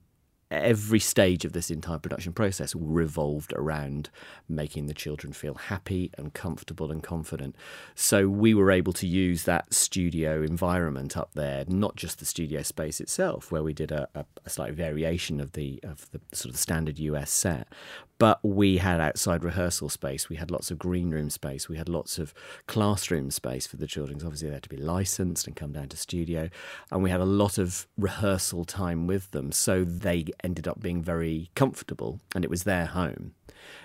every 0.53 0.99
stage 0.99 1.45
of 1.45 1.53
this 1.53 1.71
entire 1.71 1.99
production 1.99 2.33
process 2.33 2.75
revolved 2.75 3.53
around 3.53 4.09
making 4.47 4.87
the 4.87 4.93
children 4.93 5.33
feel 5.33 5.55
happy 5.55 6.11
and 6.17 6.33
comfortable 6.33 6.91
and 6.91 7.01
confident. 7.03 7.55
So 7.95 8.27
we 8.27 8.53
were 8.53 8.71
able 8.71 8.93
to 8.93 9.07
use 9.07 9.43
that 9.43 9.73
studio 9.73 10.41
environment 10.41 11.17
up 11.17 11.31
there, 11.33 11.65
not 11.67 11.95
just 11.95 12.19
the 12.19 12.25
studio 12.25 12.61
space 12.61 13.01
itself, 13.01 13.51
where 13.51 13.63
we 13.63 13.73
did 13.73 13.91
a, 13.91 14.07
a, 14.15 14.25
a 14.45 14.49
slight 14.49 14.73
variation 14.73 15.39
of 15.39 15.53
the 15.53 15.79
of 15.83 16.09
the 16.11 16.21
sort 16.31 16.53
of 16.53 16.59
standard 16.59 16.99
US 16.99 17.31
set, 17.31 17.67
but 18.23 18.39
we 18.41 18.77
had 18.77 19.01
outside 19.01 19.43
rehearsal 19.43 19.89
space. 19.89 20.29
We 20.29 20.37
had 20.37 20.49
lots 20.49 20.71
of 20.71 20.79
green 20.79 21.11
room 21.11 21.29
space. 21.29 21.67
We 21.67 21.75
had 21.75 21.89
lots 21.89 22.17
of 22.17 22.33
classroom 22.67 23.29
space 23.31 23.67
for 23.67 23.75
the 23.75 23.85
children. 23.85 24.21
Obviously, 24.23 24.47
they 24.47 24.53
had 24.53 24.63
to 24.63 24.69
be 24.69 24.77
licensed 24.77 25.45
and 25.45 25.57
come 25.57 25.73
down 25.73 25.89
to 25.89 25.97
studio, 25.97 26.49
and 26.89 27.03
we 27.03 27.09
had 27.09 27.19
a 27.19 27.25
lot 27.25 27.57
of 27.57 27.85
rehearsal 27.97 28.63
time 28.63 29.07
with 29.07 29.31
them. 29.31 29.51
So 29.51 29.83
they 29.83 30.27
ended 30.41 30.69
up 30.69 30.79
being 30.79 31.03
very 31.03 31.51
comfortable, 31.53 32.21
and 32.33 32.45
it 32.45 32.49
was 32.49 32.63
their 32.63 32.85
home. 32.85 33.33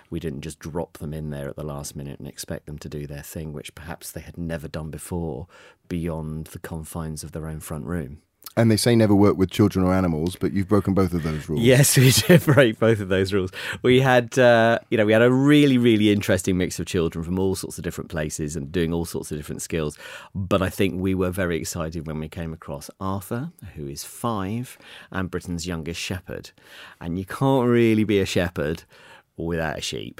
We 0.09 0.21
didn't 0.21 0.43
just 0.43 0.59
drop 0.59 0.99
them 0.99 1.13
in 1.13 1.31
there 1.31 1.49
at 1.49 1.57
the 1.57 1.63
last 1.65 1.93
minute 1.93 2.19
and 2.19 2.27
expect 2.29 2.65
them 2.65 2.79
to 2.79 2.87
do 2.87 3.05
their 3.07 3.23
thing, 3.23 3.51
which 3.51 3.75
perhaps 3.75 4.09
they 4.09 4.21
had 4.21 4.37
never 4.37 4.69
done 4.69 4.89
before 4.89 5.47
beyond 5.89 6.47
the 6.47 6.59
confines 6.59 7.25
of 7.25 7.33
their 7.33 7.49
own 7.49 7.59
front 7.59 7.87
room. 7.87 8.21
And 8.59 8.69
they 8.69 8.75
say 8.75 8.93
never 8.93 9.15
work 9.15 9.37
with 9.37 9.49
children 9.49 9.85
or 9.85 9.93
animals, 9.93 10.35
but 10.35 10.51
you've 10.51 10.67
broken 10.67 10.93
both 10.93 11.13
of 11.13 11.23
those 11.23 11.47
rules. 11.47 11.61
Yes, 11.61 11.95
we 11.97 12.11
did 12.11 12.43
break 12.43 12.77
both 12.77 12.99
of 12.99 13.07
those 13.07 13.31
rules. 13.31 13.51
We 13.81 14.01
had, 14.01 14.37
uh, 14.37 14.79
you 14.89 14.97
know, 14.97 15.05
we 15.05 15.13
had 15.13 15.21
a 15.21 15.31
really, 15.31 15.77
really 15.77 16.11
interesting 16.11 16.57
mix 16.57 16.77
of 16.77 16.85
children 16.85 17.23
from 17.23 17.39
all 17.39 17.55
sorts 17.55 17.77
of 17.77 17.85
different 17.85 18.09
places 18.09 18.57
and 18.57 18.69
doing 18.69 18.91
all 18.91 19.05
sorts 19.05 19.31
of 19.31 19.37
different 19.37 19.61
skills. 19.61 19.97
But 20.35 20.61
I 20.61 20.69
think 20.69 20.99
we 20.99 21.15
were 21.15 21.31
very 21.31 21.57
excited 21.57 22.05
when 22.05 22.19
we 22.19 22.27
came 22.27 22.51
across 22.51 22.89
Arthur, 22.99 23.53
who 23.75 23.87
is 23.87 24.03
five 24.03 24.77
and 25.09 25.31
Britain's 25.31 25.65
youngest 25.65 26.01
shepherd. 26.01 26.51
And 26.99 27.17
you 27.17 27.23
can't 27.23 27.69
really 27.69 28.03
be 28.03 28.19
a 28.19 28.25
shepherd 28.25 28.83
without 29.37 29.77
a 29.77 29.81
sheep. 29.81 30.19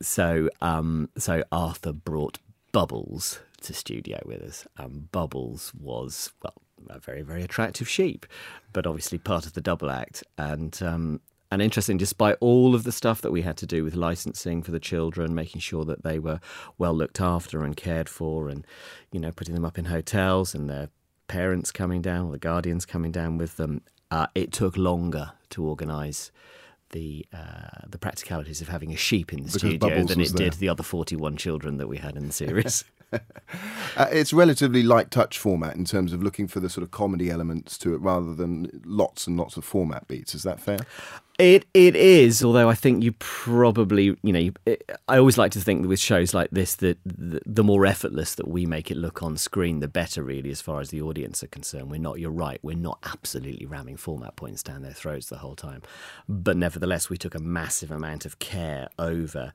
So, 0.00 0.48
um, 0.60 1.08
so 1.18 1.42
Arthur 1.50 1.92
brought 1.92 2.38
Bubbles 2.70 3.40
to 3.62 3.74
studio 3.74 4.20
with 4.24 4.42
us, 4.42 4.66
and 4.76 5.10
Bubbles 5.12 5.72
was 5.74 6.32
well 6.42 6.54
a 6.88 6.98
very 6.98 7.22
very 7.22 7.42
attractive 7.42 7.88
sheep, 7.88 8.26
but 8.72 8.86
obviously 8.86 9.18
part 9.18 9.46
of 9.46 9.54
the 9.54 9.60
double 9.60 9.90
act 9.90 10.24
and. 10.38 10.80
Um, 10.82 11.20
and 11.52 11.60
interesting, 11.60 11.96
despite 11.96 12.36
all 12.38 12.76
of 12.76 12.84
the 12.84 12.92
stuff 12.92 13.22
that 13.22 13.32
we 13.32 13.42
had 13.42 13.56
to 13.56 13.66
do 13.66 13.82
with 13.82 13.96
licensing 13.96 14.62
for 14.62 14.70
the 14.70 14.78
children, 14.78 15.34
making 15.34 15.60
sure 15.60 15.84
that 15.84 16.04
they 16.04 16.20
were 16.20 16.38
well 16.78 16.94
looked 16.94 17.20
after 17.20 17.64
and 17.64 17.76
cared 17.76 18.08
for, 18.08 18.48
and 18.48 18.64
you 19.10 19.18
know, 19.18 19.32
putting 19.32 19.54
them 19.54 19.64
up 19.64 19.76
in 19.76 19.86
hotels 19.86 20.54
and 20.54 20.70
their 20.70 20.90
parents 21.26 21.72
coming 21.72 22.02
down 22.02 22.26
or 22.26 22.32
the 22.32 22.38
guardians 22.38 22.86
coming 22.86 23.10
down 23.10 23.36
with 23.36 23.56
them, 23.56 23.82
uh, 24.12 24.28
it 24.36 24.52
took 24.52 24.76
longer 24.76 25.32
to 25.50 25.64
organise 25.64 26.30
the 26.90 27.26
uh, 27.32 27.86
the 27.88 27.98
practicalities 27.98 28.60
of 28.60 28.68
having 28.68 28.92
a 28.92 28.96
sheep 28.96 29.32
in 29.32 29.40
the 29.40 29.44
Because 29.44 29.60
studio 29.60 29.78
Bubbles 29.78 30.08
than 30.08 30.20
it 30.20 30.34
did 30.34 30.52
the 30.54 30.68
other 30.68 30.82
41 30.82 31.36
children 31.36 31.78
that 31.78 31.88
we 31.88 31.98
had 31.98 32.16
in 32.16 32.26
the 32.26 32.32
series. 32.32 32.84
Uh, 33.96 34.06
it's 34.12 34.32
relatively 34.32 34.84
light 34.84 35.10
touch 35.10 35.36
format 35.36 35.74
in 35.74 35.84
terms 35.84 36.12
of 36.12 36.22
looking 36.22 36.46
for 36.46 36.60
the 36.60 36.70
sort 36.70 36.84
of 36.84 36.92
comedy 36.92 37.28
elements 37.28 37.76
to 37.76 37.92
it 37.92 37.98
rather 37.98 38.32
than 38.32 38.80
lots 38.84 39.26
and 39.26 39.36
lots 39.36 39.56
of 39.56 39.64
format 39.64 40.06
beats. 40.06 40.32
Is 40.32 40.44
that 40.44 40.60
fair? 40.60 40.78
It 41.40 41.64
it 41.72 41.96
is, 41.96 42.44
although 42.44 42.68
I 42.68 42.74
think 42.74 43.02
you 43.02 43.12
probably 43.12 44.14
you 44.22 44.32
know 44.32 44.76
I 45.08 45.16
always 45.16 45.38
like 45.38 45.52
to 45.52 45.60
think 45.60 45.80
that 45.80 45.88
with 45.88 45.98
shows 45.98 46.34
like 46.34 46.50
this 46.50 46.74
that 46.76 46.98
the, 47.06 47.40
the 47.46 47.64
more 47.64 47.86
effortless 47.86 48.34
that 48.34 48.46
we 48.46 48.66
make 48.66 48.90
it 48.90 48.98
look 48.98 49.22
on 49.22 49.38
screen, 49.38 49.80
the 49.80 49.88
better. 49.88 50.22
Really, 50.22 50.50
as 50.50 50.60
far 50.60 50.80
as 50.80 50.90
the 50.90 51.00
audience 51.00 51.42
are 51.42 51.46
concerned, 51.48 51.90
we're 51.90 51.98
not. 51.98 52.20
You're 52.20 52.30
right. 52.30 52.60
We're 52.62 52.76
not 52.76 52.98
absolutely 53.04 53.64
ramming 53.64 53.96
format 53.96 54.36
points 54.36 54.62
down 54.62 54.82
their 54.82 54.92
throats 54.92 55.30
the 55.30 55.38
whole 55.38 55.56
time, 55.56 55.80
but 56.28 56.58
nevertheless, 56.58 57.08
we 57.08 57.16
took 57.16 57.34
a 57.34 57.40
massive 57.40 57.90
amount 57.90 58.26
of 58.26 58.38
care 58.38 58.88
over 58.98 59.54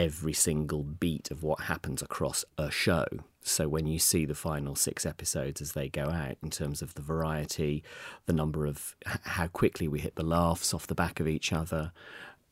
every 0.00 0.32
single 0.32 0.82
beat 0.82 1.30
of 1.30 1.42
what 1.42 1.60
happens 1.60 2.00
across 2.00 2.42
a 2.56 2.70
show. 2.70 3.04
So 3.42 3.68
when 3.68 3.86
you 3.86 3.98
see 3.98 4.24
the 4.24 4.34
final 4.34 4.74
six 4.74 5.04
episodes 5.04 5.60
as 5.60 5.72
they 5.72 5.90
go 5.90 6.04
out, 6.04 6.38
in 6.42 6.48
terms 6.48 6.80
of 6.80 6.94
the 6.94 7.02
variety, 7.02 7.84
the 8.24 8.32
number 8.32 8.64
of 8.64 8.96
how 9.04 9.46
quickly 9.48 9.88
we 9.88 10.00
hit 10.00 10.16
the 10.16 10.22
laughs 10.22 10.72
off 10.72 10.86
the 10.86 10.94
back 10.94 11.20
of 11.20 11.28
each 11.28 11.52
other, 11.52 11.92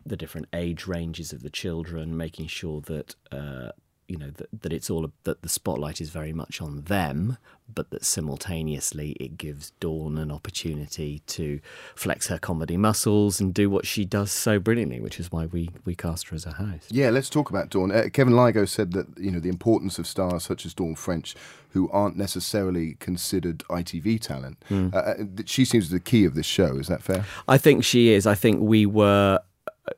the 0.05 0.17
different 0.17 0.49
age 0.53 0.87
ranges 0.87 1.33
of 1.33 1.43
the 1.43 1.49
children, 1.49 2.15
making 2.15 2.49
sure 2.49 2.83
that 2.83 3.15
uh, 3.33 3.71
you 4.09 4.17
know 4.17 4.31
that, 4.31 4.49
that 4.63 4.73
it's 4.73 4.91
all 4.91 5.11
that 5.25 5.43
the 5.43 5.49
spotlight 5.49 6.01
is 6.01 6.11
very 6.11 6.33
much 6.33 6.61
on 6.61 6.83
them, 6.83 7.37
but 7.73 7.91
that 7.91 8.05
simultaneously 8.05 9.11
it 9.21 9.37
gives 9.37 9.73
Dawn 9.81 10.17
an 10.17 10.33
opportunity 10.33 11.21
to 11.27 11.61
flex 11.95 12.29
her 12.29 12.39
comedy 12.39 12.79
muscles 12.79 13.39
and 13.41 13.53
do 13.53 13.69
what 13.69 13.87
she 13.87 14.07
does 14.07 14.33
so 14.33 14.59
brilliantly, 14.59 15.01
which 15.01 15.21
is 15.21 15.31
why 15.31 15.47
we 15.47 15.69
we 15.85 15.95
cast 15.95 16.29
her 16.29 16.35
as 16.35 16.47
a 16.47 16.53
host. 16.53 16.91
Yeah, 16.91 17.11
let's 17.11 17.29
talk 17.29 17.51
about 17.51 17.69
Dawn. 17.69 17.93
Uh, 17.93 18.05
Kevin 18.13 18.33
Lygo 18.33 18.67
said 18.67 18.93
that 18.93 19.07
you 19.19 19.31
know 19.31 19.41
the 19.41 19.51
importance 19.51 19.99
of 19.99 20.07
stars 20.07 20.45
such 20.45 20.65
as 20.65 20.73
Dawn 20.73 20.95
French, 20.95 21.37
who 21.73 21.91
aren't 21.91 22.17
necessarily 22.17 22.95
considered 23.01 23.59
ITV 23.69 24.21
talent. 24.21 24.57
Uh, 24.71 24.97
uh, 24.97 25.15
she 25.45 25.65
seems 25.65 25.91
the 25.91 26.01
key 26.01 26.25
of 26.25 26.35
this 26.35 26.47
show. 26.47 26.77
Is 26.77 26.89
that 26.89 27.03
fair? 27.03 27.25
I 27.47 27.59
think 27.59 27.85
she 27.85 28.11
is. 28.11 28.27
I 28.27 28.35
think 28.35 28.61
we 28.61 28.87
were, 28.87 29.41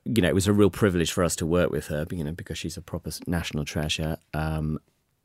you 0.04 0.22
know, 0.22 0.28
it 0.28 0.34
was 0.34 0.46
a 0.46 0.52
real 0.52 0.70
privilege 0.70 1.12
for 1.12 1.24
us 1.24 1.36
to 1.36 1.46
work 1.46 1.70
with 1.70 1.88
her, 1.88 2.06
you 2.10 2.24
know, 2.24 2.32
because 2.32 2.58
she's 2.58 2.76
a 2.76 2.82
proper 2.82 3.10
national 3.26 3.64
treasure. 3.64 4.16
Um, 4.34 4.78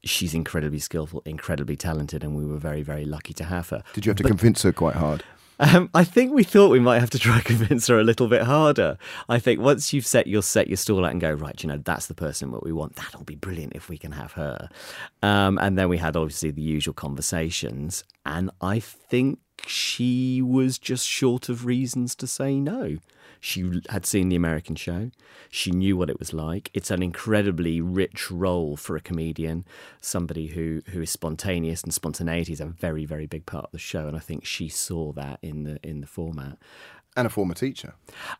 she's 0.03 0.33
incredibly 0.33 0.79
skillful, 0.79 1.21
incredibly 1.25 1.75
talented, 1.75 2.23
and 2.23 2.35
we 2.35 2.45
were 2.45 2.57
very, 2.57 2.81
very 2.81 3.05
lucky 3.05 3.33
to 3.33 3.43
have 3.43 3.69
her. 3.69 3.83
Did 3.93 4.05
you 4.05 4.11
have 4.11 4.17
to 4.17 4.23
convince 4.23 4.61
her 4.63 4.71
quite 4.71 4.95
hard? 4.95 5.23
Um, 5.59 5.89
I 5.93 6.03
think 6.03 6.33
we 6.33 6.43
thought 6.43 6.69
we 6.69 6.79
might 6.79 6.99
have 6.99 7.09
to 7.11 7.19
try 7.19 7.39
convince 7.45 7.87
her 7.87 7.99
a 7.99 8.03
little 8.03 8.27
bit 8.27 8.43
harder. 8.43 8.97
I 9.29 9.39
think 9.39 9.61
once 9.61 9.93
you've 9.93 10.05
set 10.05 10.27
you'll 10.27 10.41
set 10.41 10.67
your 10.67 10.77
stall 10.77 11.05
out 11.05 11.11
and 11.11 11.21
go 11.21 11.31
right, 11.31 11.61
you 11.63 11.69
know 11.69 11.77
that's 11.77 12.07
the 12.07 12.13
person 12.13 12.51
what 12.51 12.63
we 12.63 12.71
want. 12.71 12.95
That'll 12.95 13.23
be 13.23 13.35
brilliant 13.35 13.73
if 13.73 13.89
we 13.89 13.97
can 13.97 14.11
have 14.11 14.33
her. 14.33 14.69
Um, 15.21 15.57
and 15.59 15.77
then 15.77 15.89
we 15.89 15.97
had 15.97 16.15
obviously 16.15 16.51
the 16.51 16.61
usual 16.61 16.93
conversations, 16.93 18.03
and 18.25 18.51
I 18.61 18.79
think 18.79 19.39
she 19.65 20.41
was 20.41 20.77
just 20.77 21.07
short 21.07 21.49
of 21.49 21.65
reasons 21.65 22.15
to 22.15 22.27
say 22.27 22.59
no. 22.59 22.97
She 23.39 23.81
had 23.89 24.05
seen 24.05 24.29
the 24.29 24.35
American 24.35 24.75
show. 24.75 25.11
She 25.51 25.69
knew 25.69 25.95
what 25.97 26.09
it 26.09 26.17
was 26.17 26.33
like. 26.33 26.71
It's 26.73 26.89
an 26.89 27.03
incredibly 27.03 27.79
rich 27.79 28.31
role 28.31 28.75
for 28.75 28.95
a 28.95 29.01
comedian, 29.01 29.65
somebody 30.01 30.47
who, 30.47 30.81
who 30.87 31.01
is 31.01 31.11
spontaneous, 31.11 31.83
and 31.83 31.93
spontaneity 31.93 32.53
is 32.53 32.61
a 32.61 32.65
very, 32.65 33.05
very 33.05 33.27
big 33.27 33.45
part 33.45 33.65
of 33.65 33.71
the 33.71 33.77
show. 33.77 34.07
And 34.07 34.17
I 34.17 34.19
think 34.19 34.45
she 34.45 34.67
saw 34.67 35.11
that 35.13 35.39
in 35.41 35.63
the 35.63 35.79
in 35.83 36.01
the 36.01 36.07
format. 36.07 36.57
And 37.15 37.27
a 37.27 37.29
former 37.29 37.53
teacher. 37.53 37.93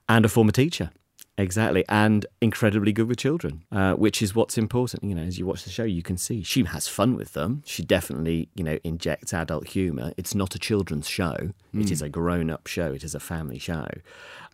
And 0.09 0.25
a 0.25 0.29
former 0.29 0.51
teacher. 0.51 0.91
Exactly, 1.37 1.83
and 1.89 2.25
incredibly 2.39 2.93
good 2.93 3.09
with 3.09 3.17
children, 3.17 3.65
uh, 3.69 3.93
which 3.95 4.21
is 4.21 4.33
what's 4.33 4.57
important. 4.57 5.03
You 5.03 5.13
know, 5.13 5.23
as 5.23 5.37
you 5.37 5.45
watch 5.45 5.65
the 5.65 5.69
show, 5.69 5.83
you 5.83 6.01
can 6.01 6.15
see 6.15 6.43
she 6.43 6.63
has 6.63 6.87
fun 6.87 7.17
with 7.17 7.33
them. 7.33 7.61
She 7.65 7.83
definitely, 7.83 8.47
you 8.55 8.63
know, 8.63 8.79
injects 8.85 9.33
adult 9.33 9.67
humour. 9.67 10.13
It's 10.15 10.33
not 10.33 10.55
a 10.55 10.59
children's 10.59 11.09
show; 11.09 11.51
it 11.73 11.91
is 11.91 12.01
a 12.01 12.07
grown-up 12.07 12.67
show. 12.67 12.93
It 12.93 13.03
is 13.03 13.13
a 13.13 13.19
family 13.19 13.59
show. 13.59 13.85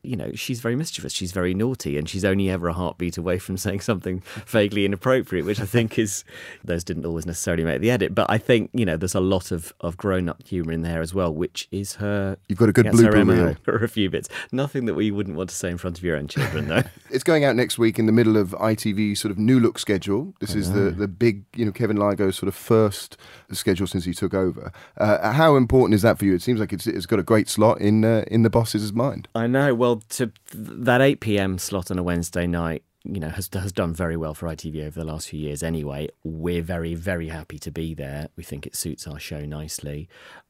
You 0.03 0.15
know, 0.15 0.31
she's 0.33 0.59
very 0.59 0.75
mischievous. 0.75 1.13
She's 1.13 1.31
very 1.31 1.53
naughty, 1.53 1.97
and 1.97 2.07
she's 2.09 2.25
only 2.25 2.49
ever 2.49 2.67
a 2.67 2.73
heartbeat 2.73 3.17
away 3.17 3.39
from 3.39 3.57
saying 3.65 3.81
something 3.81 4.23
vaguely 4.45 4.85
inappropriate, 4.85 5.45
which 5.45 5.59
I 5.59 5.65
think 5.65 5.99
is 5.99 6.23
those 6.63 6.83
didn't 6.83 7.05
always 7.05 7.25
necessarily 7.25 7.63
make 7.63 7.81
the 7.81 7.91
edit. 7.91 8.15
But 8.15 8.29
I 8.29 8.37
think 8.37 8.69
you 8.73 8.85
know, 8.85 8.97
there's 8.97 9.15
a 9.15 9.19
lot 9.19 9.51
of 9.51 9.73
of 9.81 9.97
grown-up 9.97 10.43
humour 10.47 10.71
in 10.71 10.81
there 10.81 11.01
as 11.01 11.13
well, 11.13 11.33
which 11.33 11.67
is 11.71 11.95
her. 11.95 12.37
You've 12.47 12.59
got 12.59 12.69
a 12.69 12.73
good 12.73 12.85
that's 12.85 13.01
her 13.01 13.11
blooper 13.11 13.45
reel. 13.45 13.55
for 13.63 13.83
a 13.83 13.89
few 13.89 14.09
bits. 14.09 14.29
Nothing 14.51 14.85
that 14.85 14.93
we 14.93 15.11
wouldn't 15.11 15.37
want 15.37 15.49
to 15.49 15.55
say 15.55 15.69
in 15.69 15.77
front 15.77 15.97
of 15.97 16.03
your 16.03 16.17
own 16.17 16.27
children, 16.27 16.67
though. 16.67 16.83
It's 17.09 17.23
going 17.23 17.43
out 17.43 17.55
next 17.55 17.77
week 17.77 17.99
in 17.99 18.05
the 18.05 18.11
middle 18.11 18.37
of 18.37 18.51
ITV 18.51 19.17
sort 19.17 19.31
of 19.31 19.37
new 19.37 19.59
look 19.59 19.77
schedule. 19.79 20.33
This 20.39 20.55
is 20.55 20.71
the, 20.71 20.91
the 20.91 21.07
big, 21.07 21.43
you 21.55 21.65
know, 21.65 21.71
Kevin 21.71 21.97
Lygo's 21.97 22.37
sort 22.37 22.47
of 22.47 22.55
first 22.55 23.17
schedule 23.51 23.87
since 23.87 24.05
he 24.05 24.13
took 24.13 24.33
over. 24.33 24.71
Uh, 24.97 25.31
how 25.33 25.55
important 25.55 25.95
is 25.95 26.01
that 26.01 26.17
for 26.17 26.25
you? 26.25 26.33
It 26.33 26.41
seems 26.41 26.59
like 26.59 26.73
it's, 26.73 26.87
it's 26.87 27.05
got 27.05 27.19
a 27.19 27.23
great 27.23 27.49
slot 27.49 27.79
in 27.81 28.03
uh, 28.05 28.23
in 28.27 28.43
the 28.43 28.49
boss's 28.49 28.93
mind. 28.93 29.27
I 29.35 29.47
know. 29.47 29.73
Well, 29.75 29.90
to 29.97 30.31
that 30.53 31.01
eight 31.01 31.19
PM 31.19 31.57
slot 31.57 31.91
on 31.91 31.99
a 31.99 32.03
Wednesday 32.03 32.47
night, 32.47 32.83
you 33.03 33.19
know, 33.19 33.29
has 33.29 33.49
has 33.53 33.71
done 33.71 33.93
very 33.93 34.17
well 34.17 34.33
for 34.33 34.47
ITV 34.47 34.85
over 34.87 34.99
the 34.99 35.05
last 35.05 35.29
few 35.29 35.39
years. 35.39 35.63
Anyway, 35.63 36.09
we're 36.23 36.61
very 36.61 36.95
very 36.95 37.29
happy 37.29 37.57
to 37.59 37.71
be 37.71 37.93
there. 37.93 38.29
We 38.35 38.43
think 38.43 38.65
it 38.65 38.75
suits 38.75 39.07
our 39.07 39.19
show 39.19 39.45
nicely. 39.45 40.07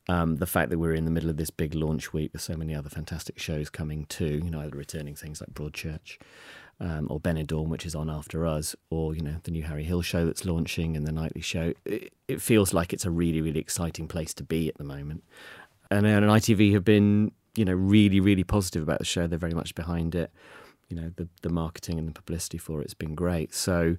Um, 0.09 0.37
the 0.37 0.45
fact 0.45 0.69
that 0.71 0.79
we're 0.79 0.95
in 0.95 1.05
the 1.05 1.11
middle 1.11 1.29
of 1.29 1.37
this 1.37 1.51
big 1.51 1.73
launch 1.75 2.11
week 2.11 2.33
with 2.33 2.41
so 2.41 2.55
many 2.55 2.75
other 2.75 2.89
fantastic 2.89 3.39
shows 3.39 3.69
coming 3.69 4.05
too, 4.05 4.41
you 4.43 4.49
know, 4.49 4.61
either 4.61 4.77
returning 4.77 5.15
things 5.15 5.41
like 5.41 5.53
Broadchurch. 5.53 6.17
Um, 6.79 7.05
or 7.11 7.19
Benidorm, 7.19 7.67
which 7.67 7.85
is 7.85 7.93
on 7.93 8.09
after 8.09 8.47
us, 8.47 8.75
or 8.89 9.13
you 9.13 9.21
know 9.21 9.35
the 9.43 9.51
new 9.51 9.61
Harry 9.61 9.83
Hill 9.83 10.01
show 10.01 10.25
that's 10.25 10.45
launching 10.45 10.97
and 10.97 11.05
the 11.05 11.11
nightly 11.11 11.41
show. 11.41 11.73
It, 11.85 12.11
it 12.27 12.41
feels 12.41 12.73
like 12.73 12.91
it's 12.91 13.05
a 13.05 13.11
really, 13.11 13.39
really 13.39 13.59
exciting 13.59 14.07
place 14.07 14.33
to 14.33 14.43
be 14.43 14.67
at 14.67 14.79
the 14.79 14.83
moment 14.83 15.23
and, 15.91 16.07
and 16.07 16.25
ITV 16.25 16.73
have 16.73 16.85
been, 16.85 17.31
you 17.55 17.65
know, 17.65 17.73
really, 17.73 18.19
really 18.19 18.43
positive 18.43 18.83
about 18.83 18.99
the 18.99 19.05
show. 19.05 19.27
They're 19.27 19.39
very 19.39 19.53
much 19.53 19.75
behind 19.75 20.15
it. 20.15 20.31
You 20.89 20.97
know, 20.97 21.11
the 21.15 21.27
the 21.41 21.49
marketing 21.49 21.99
and 21.99 22.07
the 22.07 22.13
publicity 22.13 22.57
for 22.57 22.81
it's 22.81 22.93
been 22.93 23.15
great. 23.15 23.53
So 23.53 23.97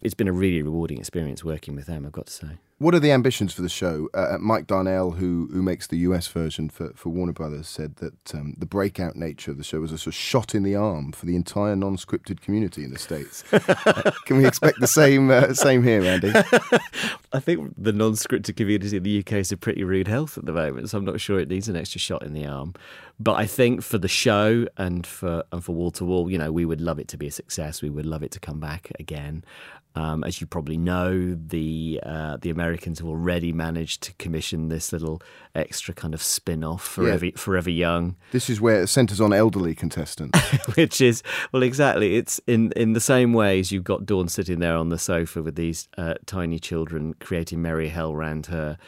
it's 0.00 0.14
been 0.14 0.28
a 0.28 0.32
really 0.32 0.62
rewarding 0.62 0.98
experience 0.98 1.44
working 1.44 1.74
with 1.74 1.86
them. 1.86 2.04
I've 2.06 2.12
got 2.12 2.26
to 2.26 2.32
say. 2.32 2.58
What 2.82 2.96
are 2.96 2.98
the 2.98 3.12
ambitions 3.12 3.54
for 3.54 3.62
the 3.62 3.68
show? 3.68 4.08
Uh, 4.12 4.38
Mike 4.40 4.66
Darnell, 4.66 5.12
who 5.12 5.48
who 5.52 5.62
makes 5.62 5.86
the 5.86 5.98
US 5.98 6.26
version 6.26 6.68
for, 6.68 6.92
for 6.96 7.10
Warner 7.10 7.32
Brothers, 7.32 7.68
said 7.68 7.94
that 7.96 8.34
um, 8.34 8.56
the 8.58 8.66
breakout 8.66 9.14
nature 9.14 9.52
of 9.52 9.56
the 9.56 9.62
show 9.62 9.78
was 9.78 9.92
a 9.92 9.98
sort 9.98 10.08
of 10.08 10.14
shot 10.14 10.52
in 10.52 10.64
the 10.64 10.74
arm 10.74 11.12
for 11.12 11.26
the 11.26 11.36
entire 11.36 11.76
non-scripted 11.76 12.40
community 12.40 12.82
in 12.82 12.90
the 12.90 12.98
states. 12.98 13.44
Uh, 13.84 14.10
can 14.26 14.36
we 14.36 14.46
expect 14.46 14.78
the 14.80 14.86
same 14.86 15.30
uh, 15.30 15.54
same 15.54 15.82
here, 15.82 16.02
Andy? 16.02 16.32
I 17.32 17.40
think 17.40 17.72
the 17.76 17.92
non-scripted 17.92 18.56
community 18.56 18.96
in 18.96 19.02
the 19.02 19.18
UK 19.20 19.34
is 19.34 19.52
in 19.52 19.58
pretty 19.58 19.84
rude 19.84 20.08
health 20.08 20.36
at 20.36 20.46
the 20.46 20.52
moment, 20.52 20.90
so 20.90 20.98
I'm 20.98 21.04
not 21.04 21.20
sure 21.20 21.38
it 21.38 21.48
needs 21.48 21.68
an 21.68 21.76
extra 21.76 22.00
shot 22.00 22.22
in 22.22 22.32
the 22.32 22.46
arm. 22.46 22.74
But 23.20 23.34
I 23.34 23.46
think 23.46 23.82
for 23.82 23.98
the 23.98 24.08
show 24.08 24.66
and 24.76 25.06
for 25.06 25.44
and 25.52 25.64
for 25.64 25.72
Wall 25.72 25.90
to 25.92 26.04
Wall, 26.04 26.30
you 26.30 26.38
know, 26.38 26.50
we 26.50 26.64
would 26.64 26.80
love 26.80 26.98
it 26.98 27.08
to 27.08 27.16
be 27.16 27.28
a 27.28 27.30
success. 27.30 27.82
We 27.82 27.90
would 27.90 28.06
love 28.06 28.22
it 28.22 28.32
to 28.32 28.40
come 28.40 28.58
back 28.58 28.90
again. 28.98 29.44
Um, 29.94 30.24
as 30.24 30.40
you 30.40 30.46
probably 30.46 30.78
know, 30.78 31.34
the 31.34 32.00
uh, 32.02 32.38
the 32.38 32.50
Americans 32.50 32.98
have 32.98 33.08
already 33.08 33.52
managed 33.52 34.02
to 34.04 34.14
commission 34.14 34.68
this 34.68 34.92
little 34.92 35.20
extra 35.54 35.92
kind 35.92 36.14
of 36.14 36.22
spin-off, 36.22 36.82
Forever 36.82 37.30
Forever 37.36 37.70
Young, 37.70 38.16
This 38.30 38.48
is 38.48 38.60
where 38.60 38.82
it 38.82 38.86
centres 38.88 39.20
on 39.20 39.32
elderly 39.32 39.74
contestants. 39.74 40.38
which 40.76 41.00
is 41.00 41.22
well 41.52 41.62
exactly. 41.62 42.16
It's 42.16 42.40
in 42.46 42.72
in 42.72 42.94
the 42.94 43.00
same 43.00 43.32
way 43.32 43.60
as 43.60 43.70
you've 43.70 43.84
got 43.84 44.06
dawn 44.06 44.28
sitting 44.28 44.60
there 44.60 44.76
on 44.76 44.88
the 44.88 44.98
sofa 44.98 45.42
with 45.42 45.56
these 45.56 45.88
uh, 45.98 46.14
tiny 46.26 46.58
children 46.58 47.14
creating 47.20 47.60
merry 47.60 47.88
hell 47.88 48.14
round 48.14 48.46
her 48.46 48.78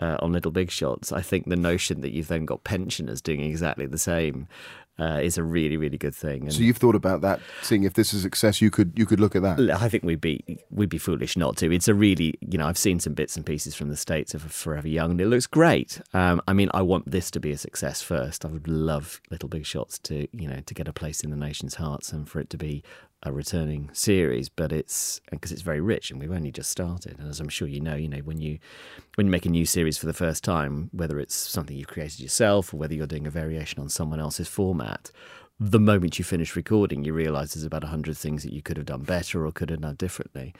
uh, 0.00 0.16
on 0.20 0.32
little 0.32 0.50
big 0.50 0.70
shots. 0.70 1.12
I 1.12 1.20
think 1.20 1.48
the 1.48 1.56
notion 1.56 2.00
that 2.00 2.12
you've 2.12 2.28
then 2.28 2.44
got 2.44 2.64
pensioners 2.64 3.20
doing 3.20 3.40
exactly 3.40 3.86
the 3.86 3.98
same 3.98 4.48
uh, 4.98 5.20
is 5.22 5.38
a 5.38 5.42
really 5.42 5.76
really 5.76 5.98
good 5.98 6.14
thing 6.14 6.44
and 6.44 6.52
so 6.52 6.62
you've 6.62 6.76
thought 6.76 6.94
about 6.94 7.20
that, 7.22 7.40
seeing 7.62 7.84
if 7.84 7.94
this 7.94 8.14
is 8.14 8.22
success, 8.22 8.60
you 8.60 8.70
could 8.70 8.92
you 8.96 9.06
could 9.06 9.20
look 9.20 9.34
at 9.36 9.42
that. 9.42 9.58
I 9.70 9.88
think 9.88 10.04
we'd 10.04 10.20
be 10.20 10.58
we'd 10.70 10.88
be 10.88 10.98
foolish 10.98 11.36
not 11.36 11.56
to. 11.58 11.72
It's 11.72 11.88
a 11.88 11.94
really 11.94 12.34
you 12.40 12.58
know 12.58 12.66
I've 12.66 12.78
seen 12.78 13.00
some 13.00 13.14
bits 13.14 13.36
and 13.36 13.44
pieces 13.44 13.74
from 13.74 13.88
the 13.88 13.96
states 13.96 14.34
of 14.34 14.42
Forever 14.42 14.88
Young 14.88 15.12
and 15.12 15.20
it 15.20 15.26
looks 15.26 15.46
great. 15.46 16.00
Um, 16.12 16.40
I 16.46 16.52
mean 16.52 16.70
I 16.74 16.82
want 16.82 17.10
this 17.10 17.30
to 17.32 17.40
be 17.40 17.52
a 17.52 17.58
success 17.58 18.02
first. 18.02 18.44
I 18.44 18.48
would 18.48 18.68
love 18.68 19.20
Little 19.30 19.48
Big 19.48 19.66
Shots 19.66 19.98
to 20.00 20.28
you 20.32 20.48
know 20.48 20.60
to 20.64 20.74
get 20.74 20.88
a 20.88 20.92
place 20.92 21.22
in 21.22 21.30
the 21.30 21.36
nation's 21.36 21.76
hearts 21.76 22.12
and 22.12 22.28
for 22.28 22.40
it 22.40 22.50
to 22.50 22.56
be 22.56 22.82
a 23.24 23.32
returning 23.32 23.90
series. 23.92 24.48
But 24.48 24.72
it's 24.72 25.20
because 25.30 25.52
it's 25.52 25.62
very 25.62 25.80
rich 25.80 26.10
and 26.10 26.20
we've 26.20 26.32
only 26.32 26.52
just 26.52 26.70
started. 26.70 27.18
And 27.18 27.28
as 27.28 27.40
I'm 27.40 27.48
sure 27.48 27.68
you 27.68 27.80
know, 27.80 27.96
you 27.96 28.08
know 28.08 28.18
when 28.18 28.40
you 28.40 28.58
when 29.16 29.26
you 29.26 29.30
make 29.30 29.46
a 29.46 29.50
new 29.50 29.66
series 29.66 29.98
for 29.98 30.06
the 30.06 30.12
first 30.12 30.44
time, 30.44 30.90
whether 30.92 31.18
it's 31.18 31.34
something 31.34 31.76
you've 31.76 31.88
created 31.88 32.20
yourself 32.20 32.72
or 32.72 32.78
whether 32.78 32.94
you're 32.94 33.06
doing 33.06 33.26
a 33.26 33.30
variation 33.30 33.80
on 33.80 33.88
someone 33.88 34.20
else's 34.20 34.48
format 34.48 35.10
the 35.60 35.78
moment 35.78 36.18
you 36.18 36.24
finish 36.24 36.56
recording, 36.56 37.04
you 37.04 37.12
realise 37.12 37.54
there's 37.54 37.64
about 37.64 37.82
100 37.82 38.16
things 38.16 38.42
that 38.42 38.52
you 38.52 38.60
could 38.60 38.76
have 38.76 38.86
done 38.86 39.02
better 39.02 39.46
or 39.46 39.52
could 39.52 39.70
have 39.70 39.80
done 39.80 39.94
differently. 39.94 40.52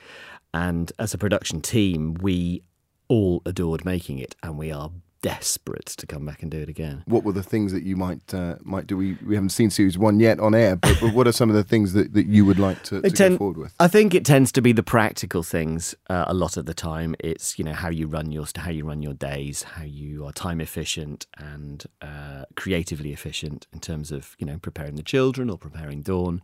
And 0.52 0.92
as 0.98 1.12
a 1.12 1.18
production 1.18 1.60
team, 1.60 2.14
we 2.14 2.62
all 3.08 3.42
adored 3.44 3.84
making 3.84 4.18
it, 4.18 4.34
and 4.42 4.56
we 4.56 4.70
are 4.70 4.90
desperate 5.24 5.86
to 5.86 6.06
come 6.06 6.26
back 6.26 6.42
and 6.42 6.50
do 6.50 6.58
it 6.58 6.68
again. 6.68 7.02
What 7.06 7.24
were 7.24 7.32
the 7.32 7.42
things 7.42 7.72
that 7.72 7.82
you 7.82 7.96
might 7.96 8.34
uh, 8.34 8.56
might 8.62 8.86
do? 8.86 8.94
We 8.98 9.16
we 9.26 9.34
haven't 9.34 9.50
seen 9.50 9.70
series 9.70 9.96
one 9.96 10.20
yet 10.20 10.38
on 10.38 10.54
air, 10.54 10.76
but, 10.76 10.98
but 11.00 11.14
what 11.14 11.26
are 11.26 11.32
some 11.32 11.48
of 11.48 11.56
the 11.56 11.64
things 11.64 11.94
that, 11.94 12.12
that 12.12 12.26
you 12.26 12.44
would 12.44 12.58
like 12.58 12.82
to, 12.84 13.00
to 13.00 13.10
tend- 13.10 13.34
go 13.34 13.38
forward 13.38 13.56
with? 13.56 13.74
I 13.80 13.88
think 13.88 14.14
it 14.14 14.26
tends 14.26 14.52
to 14.52 14.60
be 14.60 14.72
the 14.72 14.82
practical 14.82 15.42
things 15.42 15.94
uh, 16.10 16.26
a 16.28 16.34
lot 16.34 16.58
of 16.58 16.66
the 16.66 16.74
time. 16.74 17.16
It's 17.20 17.58
you 17.58 17.64
know 17.64 17.72
how 17.72 17.88
you 17.88 18.06
run 18.06 18.32
your 18.32 18.44
how 18.54 18.70
you 18.70 18.84
run 18.84 19.00
your 19.00 19.14
days, 19.14 19.62
how 19.62 19.84
you 19.84 20.26
are 20.26 20.32
time 20.32 20.60
efficient 20.60 21.26
and 21.38 21.82
uh, 22.02 22.44
creatively 22.54 23.14
efficient 23.14 23.66
in 23.72 23.80
terms 23.80 24.12
of 24.12 24.36
you 24.38 24.44
know 24.44 24.58
preparing 24.58 24.96
the 24.96 25.02
children 25.02 25.48
or 25.48 25.56
preparing 25.56 26.02
Dawn. 26.02 26.42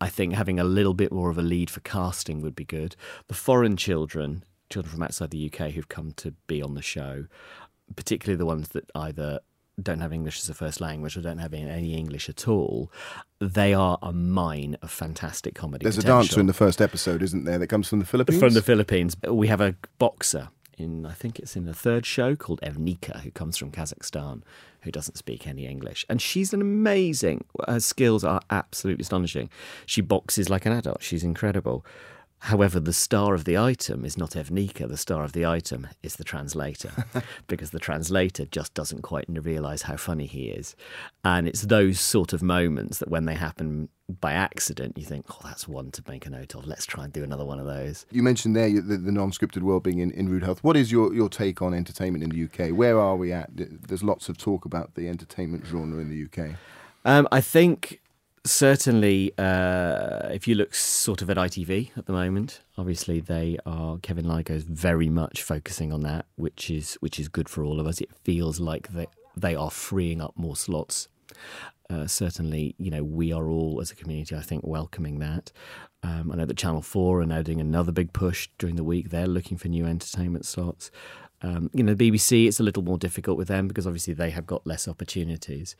I 0.00 0.08
think 0.08 0.32
having 0.32 0.58
a 0.58 0.64
little 0.64 0.94
bit 0.94 1.12
more 1.12 1.28
of 1.28 1.36
a 1.36 1.42
lead 1.42 1.68
for 1.68 1.80
casting 1.80 2.40
would 2.40 2.56
be 2.56 2.64
good. 2.64 2.96
The 3.28 3.34
foreign 3.34 3.76
children, 3.76 4.44
children 4.70 4.92
from 4.92 5.02
outside 5.02 5.30
the 5.30 5.50
UK 5.52 5.72
who've 5.72 5.88
come 5.88 6.12
to 6.12 6.32
be 6.46 6.62
on 6.62 6.74
the 6.74 6.82
show, 6.82 7.26
particularly 7.96 8.36
the 8.36 8.46
ones 8.46 8.68
that 8.68 8.90
either 8.94 9.40
don't 9.82 10.00
have 10.00 10.12
English 10.12 10.38
as 10.38 10.48
a 10.48 10.54
first 10.54 10.80
language 10.80 11.16
or 11.16 11.20
don't 11.20 11.38
have 11.38 11.52
any 11.52 11.94
English 11.94 12.28
at 12.28 12.46
all, 12.46 12.92
they 13.40 13.74
are 13.74 13.98
a 14.02 14.12
mine 14.12 14.76
of 14.82 14.90
fantastic 14.90 15.54
comedy. 15.54 15.82
There's 15.82 15.98
a 15.98 16.02
dancer 16.02 16.38
in 16.38 16.46
the 16.46 16.52
first 16.52 16.80
episode, 16.80 17.22
isn't 17.22 17.44
there, 17.44 17.58
that 17.58 17.66
comes 17.66 17.88
from 17.88 17.98
the 17.98 18.04
Philippines? 18.04 18.38
From 18.38 18.54
the 18.54 18.62
Philippines. 18.62 19.16
We 19.28 19.48
have 19.48 19.60
a 19.60 19.74
boxer 19.98 20.50
in, 20.78 21.06
I 21.06 21.12
think 21.12 21.38
it's 21.38 21.56
in 21.56 21.64
the 21.64 21.74
third 21.74 22.06
show, 22.06 22.36
called 22.36 22.60
Evnika, 22.60 23.20
who 23.20 23.30
comes 23.32 23.56
from 23.56 23.72
Kazakhstan, 23.72 24.42
who 24.82 24.92
doesn't 24.92 25.16
speak 25.16 25.46
any 25.46 25.66
English. 25.66 26.06
And 26.08 26.22
she's 26.22 26.52
an 26.52 26.60
amazing, 26.60 27.44
her 27.66 27.80
skills 27.80 28.22
are 28.22 28.42
absolutely 28.50 29.02
astonishing. 29.02 29.50
She 29.86 30.02
boxes 30.02 30.48
like 30.48 30.66
an 30.66 30.72
adult, 30.72 31.02
she's 31.02 31.24
incredible. 31.24 31.84
However, 32.44 32.78
the 32.78 32.92
star 32.92 33.32
of 33.32 33.44
the 33.44 33.56
item 33.56 34.04
is 34.04 34.18
not 34.18 34.32
Evnika. 34.32 34.86
The 34.86 34.98
star 34.98 35.24
of 35.24 35.32
the 35.32 35.46
item 35.46 35.88
is 36.02 36.16
the 36.16 36.24
translator, 36.24 36.92
because 37.46 37.70
the 37.70 37.78
translator 37.78 38.44
just 38.44 38.74
doesn't 38.74 39.00
quite 39.00 39.24
realise 39.30 39.80
how 39.80 39.96
funny 39.96 40.26
he 40.26 40.48
is. 40.48 40.76
And 41.24 41.48
it's 41.48 41.62
those 41.62 41.98
sort 42.00 42.34
of 42.34 42.42
moments 42.42 42.98
that 42.98 43.08
when 43.08 43.24
they 43.24 43.32
happen 43.32 43.88
by 44.20 44.34
accident, 44.34 44.98
you 44.98 45.06
think, 45.06 45.24
oh, 45.30 45.38
that's 45.42 45.66
one 45.66 45.90
to 45.92 46.02
make 46.06 46.26
a 46.26 46.30
note 46.30 46.54
of. 46.54 46.66
Let's 46.66 46.84
try 46.84 47.04
and 47.04 47.12
do 47.14 47.24
another 47.24 47.46
one 47.46 47.60
of 47.60 47.64
those. 47.64 48.04
You 48.10 48.22
mentioned 48.22 48.54
there 48.54 48.68
the, 48.68 48.98
the 48.98 49.10
non-scripted 49.10 49.62
world 49.62 49.82
being 49.82 50.00
in, 50.00 50.10
in 50.10 50.28
rude 50.28 50.42
health. 50.42 50.62
What 50.62 50.76
is 50.76 50.92
your, 50.92 51.14
your 51.14 51.30
take 51.30 51.62
on 51.62 51.72
entertainment 51.72 52.24
in 52.24 52.28
the 52.28 52.44
UK? 52.44 52.76
Where 52.76 53.00
are 53.00 53.16
we 53.16 53.32
at? 53.32 53.48
There's 53.54 54.04
lots 54.04 54.28
of 54.28 54.36
talk 54.36 54.66
about 54.66 54.96
the 54.96 55.08
entertainment 55.08 55.64
genre 55.64 55.98
in 55.98 56.10
the 56.10 56.24
UK. 56.26 56.58
Um, 57.06 57.26
I 57.32 57.40
think 57.40 58.02
certainly 58.44 59.32
uh, 59.38 60.28
if 60.28 60.46
you 60.46 60.54
look 60.54 60.74
sort 60.74 61.22
of 61.22 61.30
at 61.30 61.36
ITV 61.36 61.90
at 61.96 62.06
the 62.06 62.12
moment, 62.12 62.60
obviously 62.76 63.20
they 63.20 63.58
are 63.64 63.98
Kevin 63.98 64.24
Lygo 64.24 64.50
is 64.50 64.64
very 64.64 65.08
much 65.08 65.42
focusing 65.42 65.92
on 65.92 66.02
that, 66.02 66.26
which 66.36 66.70
is 66.70 66.94
which 67.00 67.18
is 67.18 67.28
good 67.28 67.48
for 67.48 67.64
all 67.64 67.80
of 67.80 67.86
us. 67.86 68.00
It 68.00 68.10
feels 68.24 68.60
like 68.60 68.88
they 68.88 69.06
they 69.36 69.54
are 69.54 69.70
freeing 69.70 70.20
up 70.20 70.32
more 70.36 70.56
slots. 70.56 71.08
Uh, 71.90 72.06
certainly, 72.06 72.74
you 72.78 72.90
know, 72.90 73.04
we 73.04 73.32
are 73.32 73.48
all 73.48 73.78
as 73.80 73.90
a 73.90 73.94
community, 73.94 74.34
I 74.34 74.40
think, 74.40 74.64
welcoming 74.64 75.18
that. 75.18 75.52
Um, 76.02 76.30
I 76.32 76.36
know 76.36 76.46
that 76.46 76.56
Channel 76.56 76.80
4 76.80 77.20
are 77.20 77.26
now 77.26 77.42
doing 77.42 77.60
another 77.60 77.92
big 77.92 78.12
push 78.12 78.48
during 78.58 78.76
the 78.76 78.84
week. 78.84 79.10
They're 79.10 79.26
looking 79.26 79.58
for 79.58 79.68
new 79.68 79.84
entertainment 79.84 80.46
slots. 80.46 80.90
Um, 81.44 81.68
you 81.74 81.82
know, 81.82 81.92
the 81.92 82.10
BBC, 82.10 82.48
it's 82.48 82.58
a 82.58 82.62
little 82.62 82.82
more 82.82 82.96
difficult 82.96 83.36
with 83.36 83.48
them 83.48 83.68
because 83.68 83.86
obviously 83.86 84.14
they 84.14 84.30
have 84.30 84.46
got 84.46 84.66
less 84.66 84.88
opportunities. 84.88 85.76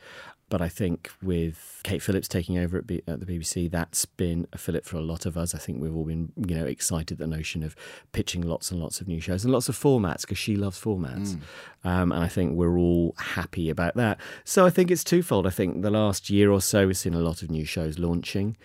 But 0.47 0.61
I 0.61 0.69
think 0.69 1.09
with 1.23 1.81
Kate 1.83 2.03
Phillips 2.03 2.27
taking 2.27 2.59
over 2.59 2.77
at, 2.77 2.85
B- 2.85 3.01
at, 3.07 3.19
the 3.19 3.25
BBC, 3.25 3.71
that's 3.71 4.05
been 4.05 4.45
a 4.53 4.59
fillip 4.59 4.85
for 4.85 4.97
a 4.97 5.01
lot 5.01 5.25
of 5.25 5.37
us. 5.37 5.55
I 5.55 5.57
think 5.57 5.81
we've 5.81 5.95
all 5.95 6.05
been, 6.05 6.31
you 6.47 6.55
know, 6.55 6.65
excited 6.65 7.17
the 7.17 7.25
notion 7.25 7.63
of 7.63 7.75
pitching 8.11 8.43
lots 8.43 8.69
and 8.69 8.79
lots 8.79 9.01
of 9.01 9.07
new 9.07 9.19
shows 9.19 9.43
and 9.43 9.51
lots 9.51 9.67
of 9.67 9.75
formats 9.75 10.21
because 10.21 10.37
she 10.37 10.55
loves 10.55 10.79
formats. 10.79 11.35
Mm. 11.83 11.89
Um, 11.89 12.11
and 12.11 12.23
I 12.23 12.27
think 12.27 12.53
we're 12.53 12.77
all 12.77 13.15
happy 13.17 13.71
about 13.71 13.95
that. 13.95 14.19
So 14.43 14.67
I 14.67 14.69
think 14.69 14.91
it's 14.91 15.03
twofold. 15.03 15.47
I 15.47 15.51
think 15.51 15.81
the 15.81 15.89
last 15.89 16.29
year 16.29 16.51
or 16.51 16.61
so, 16.61 16.85
we've 16.85 16.97
seen 16.97 17.15
a 17.15 17.19
lot 17.19 17.41
of 17.41 17.49
new 17.49 17.65
shows 17.65 17.97
launching. 17.97 18.55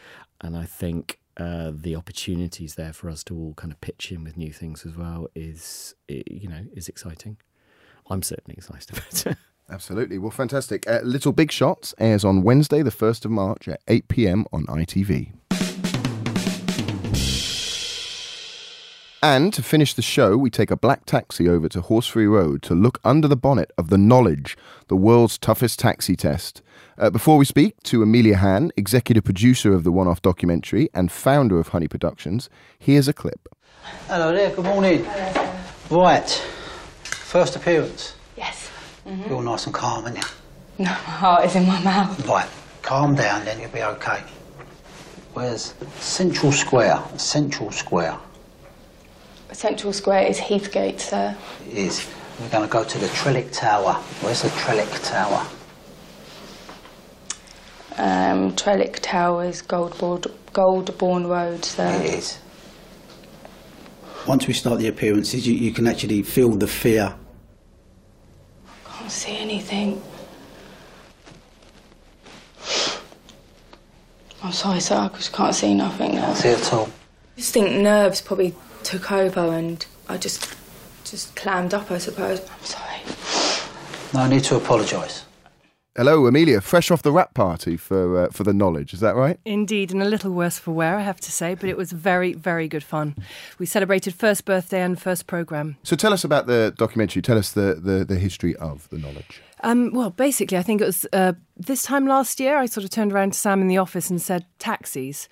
And 0.43 0.55
I 0.55 0.67
think 0.67 1.19
uh, 1.37 1.73
the 1.75 1.97
opportunities 1.97 2.75
there 2.75 2.93
for 2.93 3.09
us 3.09 3.25
to 3.25 3.37
all 3.37 3.55
kind 3.55 3.73
of 3.73 3.81
pitch 3.81 4.13
in 4.13 4.25
with 4.25 4.37
new 4.37 4.53
things 4.53 4.85
as 4.85 4.97
well 4.97 5.29
is, 5.35 5.95
you 6.09 6.49
know, 6.49 6.67
is 6.75 6.89
exciting. 6.89 7.37
I'm 8.09 8.23
certainly 8.23 8.57
excited 8.57 8.91
about 8.97 9.27
it. 9.27 9.37
Absolutely. 9.71 10.19
Well, 10.19 10.33
fantastic. 10.33 10.89
Uh, 10.89 11.01
Little 11.05 11.33
Big 11.33 11.53
Shots 11.53 11.95
airs 11.99 12.25
on 12.25 12.43
Wednesday, 12.43 12.83
the 12.83 12.91
1st 12.91 13.25
of 13.27 13.31
March 13.31 13.69
at 13.69 13.81
8 13.87 14.09
pm 14.09 14.47
on 14.53 14.67
ITV. 14.67 15.33
And 19.23 19.53
to 19.53 19.63
finish 19.63 19.93
the 19.93 20.01
show, 20.01 20.39
we 20.39 20.49
take 20.49 20.71
a 20.71 20.77
black 20.77 21.05
taxi 21.05 21.47
over 21.47 21.69
to 21.69 21.83
Horseferry 21.83 22.27
Road 22.31 22.63
to 22.63 22.75
look 22.75 22.99
under 23.05 23.29
the 23.29 23.37
bonnet 23.37 23.71
of 23.77 23.91
the 23.91 23.99
Knowledge, 23.99 24.57
the 24.89 24.97
world's 24.97 25.37
toughest 25.37 25.79
taxi 25.79 26.17
test. 26.17 26.63
Uh, 26.97 27.11
before 27.11 27.37
we 27.37 27.45
speak 27.45 27.83
to 27.83 28.03
Amelia 28.03 28.39
Hann, 28.39 28.73
executive 28.79 29.23
producer 29.23 29.75
of 29.75 29.85
the 29.85 29.93
one 29.93 30.09
off 30.09 30.23
documentary 30.23 30.89
and 30.95 31.13
founder 31.13 31.59
of 31.59 31.69
Honey 31.69 31.87
Productions, 31.87 32.49
here's 32.79 33.09
a 33.09 33.13
clip. 33.13 33.47
Hello 34.07 34.33
there, 34.35 34.55
good 34.57 34.65
morning. 34.65 35.05
Right, 35.91 36.31
first 37.03 37.57
appearance. 37.57 38.15
Yes. 38.39 38.71
You're 39.29 39.43
nice 39.43 39.67
and 39.67 39.75
calm, 39.75 40.05
aren't 40.05 40.17
you? 40.17 40.23
No, 40.79 40.87
my 40.87 40.93
heart 40.93 41.45
is 41.45 41.57
in 41.57 41.67
my 41.67 41.79
mouth. 41.83 42.27
Right, 42.27 42.49
calm 42.81 43.15
down, 43.15 43.45
then 43.45 43.61
you'll 43.61 43.69
be 43.69 43.83
okay. 43.83 44.23
Where's 45.35 45.75
Central 45.99 46.53
Square? 46.53 47.03
Central 47.19 47.71
Square. 47.71 48.17
Central 49.53 49.93
Square 49.93 50.29
is 50.29 50.39
Heathgate, 50.39 51.01
sir. 51.01 51.37
It 51.69 51.77
is. 51.77 52.09
We're 52.41 52.49
going 52.49 52.67
to 52.67 52.73
go 52.73 52.85
to 52.85 52.99
the 52.99 53.07
Trellick 53.09 53.53
Tower. 53.53 53.95
Where's 54.23 54.43
the 54.43 54.49
Trellick 54.49 55.09
Tower? 55.09 55.47
Um, 57.99 58.53
Trellick 58.57 59.01
Towers, 59.01 59.61
Golborne, 59.63 60.31
Golborne 60.53 61.29
Road, 61.29 61.65
sir. 61.65 61.91
It 62.03 62.15
is. 62.15 62.39
Once 64.27 64.47
we 64.47 64.55
start 64.55 64.79
the 64.79 64.89
appearances, 64.89 65.47
you, 65.47 65.55
you 65.55 65.73
can 65.73 65.87
actually 65.87 66.23
feel 66.23 66.51
the 66.51 66.67
fear. 66.67 67.15
I 68.67 68.91
can't 68.99 69.11
see 69.11 69.37
anything. 69.37 70.01
I'm 74.43 74.53
sorry, 74.53 74.81
sir. 74.81 74.97
I 74.97 75.09
just 75.09 75.33
can't 75.33 75.55
see 75.55 75.75
nothing 75.75 76.15
now. 76.15 76.27
Can't 76.27 76.37
see 76.39 76.49
at 76.51 76.73
all. 76.73 76.87
I 77.37 77.41
just 77.41 77.53
think 77.53 77.71
nerves 77.73 78.21
probably 78.23 78.55
took 78.85 79.13
over, 79.13 79.41
and 79.41 79.85
I 80.09 80.17
just, 80.17 80.55
just 81.05 81.35
clammed 81.37 81.75
up. 81.75 81.91
I 81.91 81.99
suppose. 81.99 82.41
I'm 82.41 82.65
sorry. 82.65 83.01
No 84.13 84.27
need 84.27 84.45
to 84.45 84.57
apologise. 84.57 85.25
Hello, 85.97 86.25
Amelia. 86.27 86.61
Fresh 86.61 86.93
off 86.93 87.03
the 87.03 87.11
rap 87.11 87.35
party 87.35 87.77
for 87.77 88.25
uh, 88.25 88.29
for 88.31 88.45
the 88.45 88.53
knowledge, 88.53 88.95
is 88.95 89.01
that 89.01 89.17
right? 89.17 89.39
Indeed, 89.45 89.93
and 89.93 90.01
a 90.01 90.05
little 90.05 90.31
worse 90.31 90.59
for 90.59 90.71
wear, 90.71 90.97
I 90.97 91.03
have 91.03 91.21
to 91.21 91.33
say, 91.33 91.57
but 91.57 91.69
it 91.69 91.77
was 91.77 91.91
very, 91.91 92.33
very 92.33 92.69
good 92.69 92.85
fun. 92.85 93.17
We 93.59 93.67
celebrated 93.67 94.15
first 94.15 94.45
birthday 94.45 94.83
and 94.83 95.01
first 95.01 95.27
programme. 95.27 95.77
So 95.83 95.97
tell 95.97 96.13
us 96.13 96.23
about 96.23 96.47
the 96.47 96.73
documentary. 96.77 97.23
Tell 97.23 97.37
us 97.37 97.53
the, 97.53 97.75
the, 97.75 98.05
the 98.05 98.17
history 98.21 98.55
of 98.57 98.89
the 98.91 98.99
knowledge. 98.99 99.43
Um, 99.63 99.93
well, 99.93 100.11
basically, 100.11 100.57
I 100.57 100.63
think 100.63 100.81
it 100.81 100.87
was 100.87 101.07
uh, 101.13 101.35
this 101.57 101.83
time 101.83 102.07
last 102.07 102.41
year. 102.41 102.59
I 102.59 102.67
sort 102.67 102.85
of 102.85 102.91
turned 102.91 103.13
around 103.13 103.33
to 103.35 103.39
Sam 103.39 103.61
in 103.61 103.69
the 103.69 103.79
office 103.79 104.09
and 104.09 104.21
said 104.21 104.47
taxis, 104.59 105.29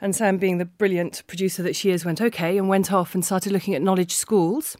and 0.00 0.16
Sam, 0.16 0.38
being 0.38 0.58
the 0.58 0.64
brilliant 0.64 1.22
producer 1.26 1.62
that 1.62 1.76
she 1.76 1.90
is, 1.90 2.04
went 2.04 2.20
okay 2.20 2.56
and 2.56 2.68
went 2.68 2.92
off 2.92 3.14
and 3.14 3.24
started 3.24 3.52
looking 3.52 3.74
at 3.74 3.82
knowledge 3.82 4.12
schools. 4.14 4.76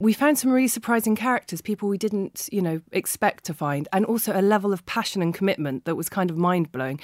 We 0.00 0.12
found 0.12 0.36
some 0.36 0.50
really 0.50 0.66
surprising 0.66 1.14
characters, 1.14 1.62
people 1.62 1.88
we 1.88 1.96
didn't, 1.96 2.48
you 2.50 2.60
know, 2.60 2.80
expect 2.90 3.44
to 3.44 3.54
find, 3.54 3.86
and 3.92 4.04
also 4.04 4.32
a 4.32 4.42
level 4.42 4.72
of 4.72 4.84
passion 4.84 5.22
and 5.22 5.32
commitment 5.32 5.84
that 5.84 5.94
was 5.94 6.08
kind 6.08 6.28
of 6.28 6.36
mind 6.36 6.72
blowing. 6.72 6.98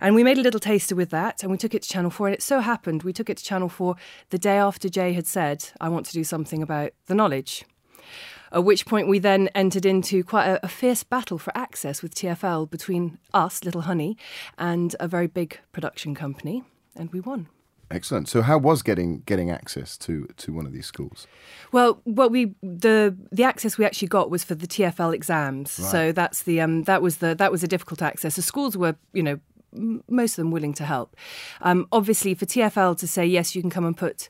And 0.00 0.14
we 0.14 0.24
made 0.24 0.38
a 0.38 0.42
little 0.42 0.60
taster 0.60 0.94
with 0.94 1.10
that, 1.10 1.42
and 1.42 1.52
we 1.52 1.58
took 1.58 1.74
it 1.74 1.82
to 1.82 1.88
Channel 1.90 2.10
Four. 2.10 2.28
And 2.28 2.34
it 2.34 2.42
so 2.42 2.60
happened 2.60 3.02
we 3.02 3.12
took 3.12 3.28
it 3.28 3.36
to 3.36 3.44
Channel 3.44 3.68
Four 3.68 3.96
the 4.30 4.38
day 4.38 4.56
after 4.56 4.88
Jay 4.88 5.12
had 5.12 5.26
said, 5.26 5.68
"I 5.78 5.90
want 5.90 6.06
to 6.06 6.14
do 6.14 6.24
something 6.24 6.62
about 6.62 6.92
the 7.06 7.14
knowledge." 7.14 7.66
At 8.52 8.64
which 8.64 8.86
point 8.86 9.08
we 9.08 9.18
then 9.18 9.48
entered 9.54 9.86
into 9.86 10.24
quite 10.24 10.46
a, 10.46 10.64
a, 10.64 10.68
fierce 10.68 11.04
battle 11.04 11.38
for 11.38 11.56
access 11.56 12.02
with 12.02 12.14
TFL 12.14 12.68
between 12.68 13.18
us, 13.32 13.64
Little 13.64 13.82
Honey, 13.82 14.16
and 14.58 14.96
a 14.98 15.06
very 15.06 15.28
big 15.28 15.60
production 15.72 16.14
company, 16.14 16.64
and 16.96 17.12
we 17.12 17.20
won. 17.20 17.48
Excellent. 17.92 18.28
So, 18.28 18.42
how 18.42 18.56
was 18.56 18.82
getting 18.82 19.22
getting 19.26 19.50
access 19.50 19.96
to 19.98 20.28
to 20.36 20.52
one 20.52 20.64
of 20.64 20.72
these 20.72 20.86
schools? 20.86 21.26
Well, 21.72 22.00
what 22.04 22.30
we 22.30 22.54
the 22.62 23.16
the 23.32 23.42
access 23.42 23.78
we 23.78 23.84
actually 23.84 24.08
got 24.08 24.30
was 24.30 24.44
for 24.44 24.54
the 24.54 24.68
TFL 24.68 25.12
exams. 25.12 25.78
Right. 25.78 25.90
So 25.90 26.12
that's 26.12 26.42
the 26.42 26.60
um 26.60 26.84
that 26.84 27.02
was 27.02 27.16
the 27.16 27.34
that 27.34 27.50
was 27.50 27.64
a 27.64 27.68
difficult 27.68 28.00
access. 28.00 28.36
The 28.36 28.42
schools 28.42 28.76
were 28.76 28.94
you 29.12 29.24
know 29.24 29.40
most 30.08 30.32
of 30.32 30.36
them 30.36 30.50
willing 30.50 30.74
to 30.74 30.84
help. 30.84 31.16
Um, 31.62 31.86
obviously, 31.92 32.34
for 32.34 32.46
TFL 32.46 32.96
to 32.98 33.06
say 33.06 33.26
yes, 33.26 33.54
you 33.54 33.60
can 33.60 33.70
come 33.70 33.84
and 33.84 33.96
put 33.96 34.28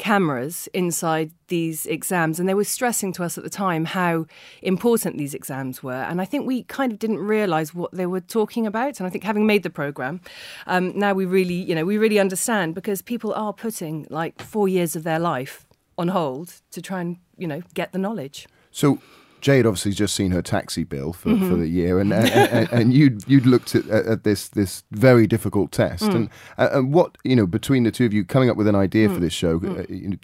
cameras 0.00 0.68
inside 0.72 1.30
these 1.48 1.84
exams 1.86 2.40
and 2.40 2.48
they 2.48 2.54
were 2.54 2.64
stressing 2.64 3.12
to 3.12 3.22
us 3.22 3.36
at 3.36 3.44
the 3.44 3.50
time 3.50 3.84
how 3.84 4.24
important 4.62 5.18
these 5.18 5.34
exams 5.34 5.82
were 5.82 6.02
and 6.08 6.20
i 6.20 6.24
think 6.24 6.46
we 6.46 6.62
kind 6.64 6.90
of 6.90 6.98
didn't 6.98 7.18
realize 7.18 7.74
what 7.74 7.92
they 7.92 8.06
were 8.06 8.20
talking 8.20 8.66
about 8.66 8.98
and 8.98 9.06
i 9.06 9.10
think 9.10 9.22
having 9.22 9.46
made 9.46 9.62
the 9.62 9.70
program 9.70 10.20
um, 10.66 10.98
now 10.98 11.12
we 11.12 11.26
really 11.26 11.54
you 11.54 11.74
know 11.74 11.84
we 11.84 11.98
really 11.98 12.18
understand 12.18 12.74
because 12.74 13.02
people 13.02 13.34
are 13.34 13.52
putting 13.52 14.06
like 14.08 14.40
four 14.40 14.68
years 14.68 14.96
of 14.96 15.02
their 15.04 15.18
life 15.18 15.66
on 16.00 16.08
hold 16.08 16.54
to 16.70 16.80
try 16.80 17.00
and 17.00 17.18
you 17.36 17.46
know 17.46 17.62
get 17.74 17.92
the 17.92 17.98
knowledge. 17.98 18.48
So 18.72 18.98
Jade 19.40 19.66
obviously 19.66 19.92
just 19.92 20.14
seen 20.14 20.30
her 20.32 20.42
taxi 20.42 20.84
bill 20.84 21.12
for, 21.12 21.30
Mm-hmm. 21.30 21.48
for 21.48 21.56
the 21.56 21.68
year, 21.68 21.98
and 22.00 22.12
and, 22.12 22.28
and, 22.28 22.68
and 22.72 22.92
you'd 22.94 23.22
you'd 23.28 23.46
looked 23.46 23.74
at, 23.74 23.86
at 23.88 24.24
this 24.24 24.48
this 24.48 24.84
very 24.90 25.26
difficult 25.26 25.72
test, 25.72 26.04
Mm. 26.04 26.14
and 26.14 26.30
uh, 26.58 26.68
and 26.72 26.92
what 26.94 27.16
you 27.24 27.36
know 27.36 27.46
between 27.46 27.84
the 27.84 27.90
two 27.90 28.04
of 28.06 28.12
you 28.12 28.24
coming 28.24 28.50
up 28.50 28.56
with 28.56 28.68
an 28.68 28.76
idea 28.76 29.08
Mm. 29.08 29.14
for 29.14 29.20
this 29.20 29.32
show. 29.32 29.56
Uh, 29.64 29.84
you, 29.88 30.18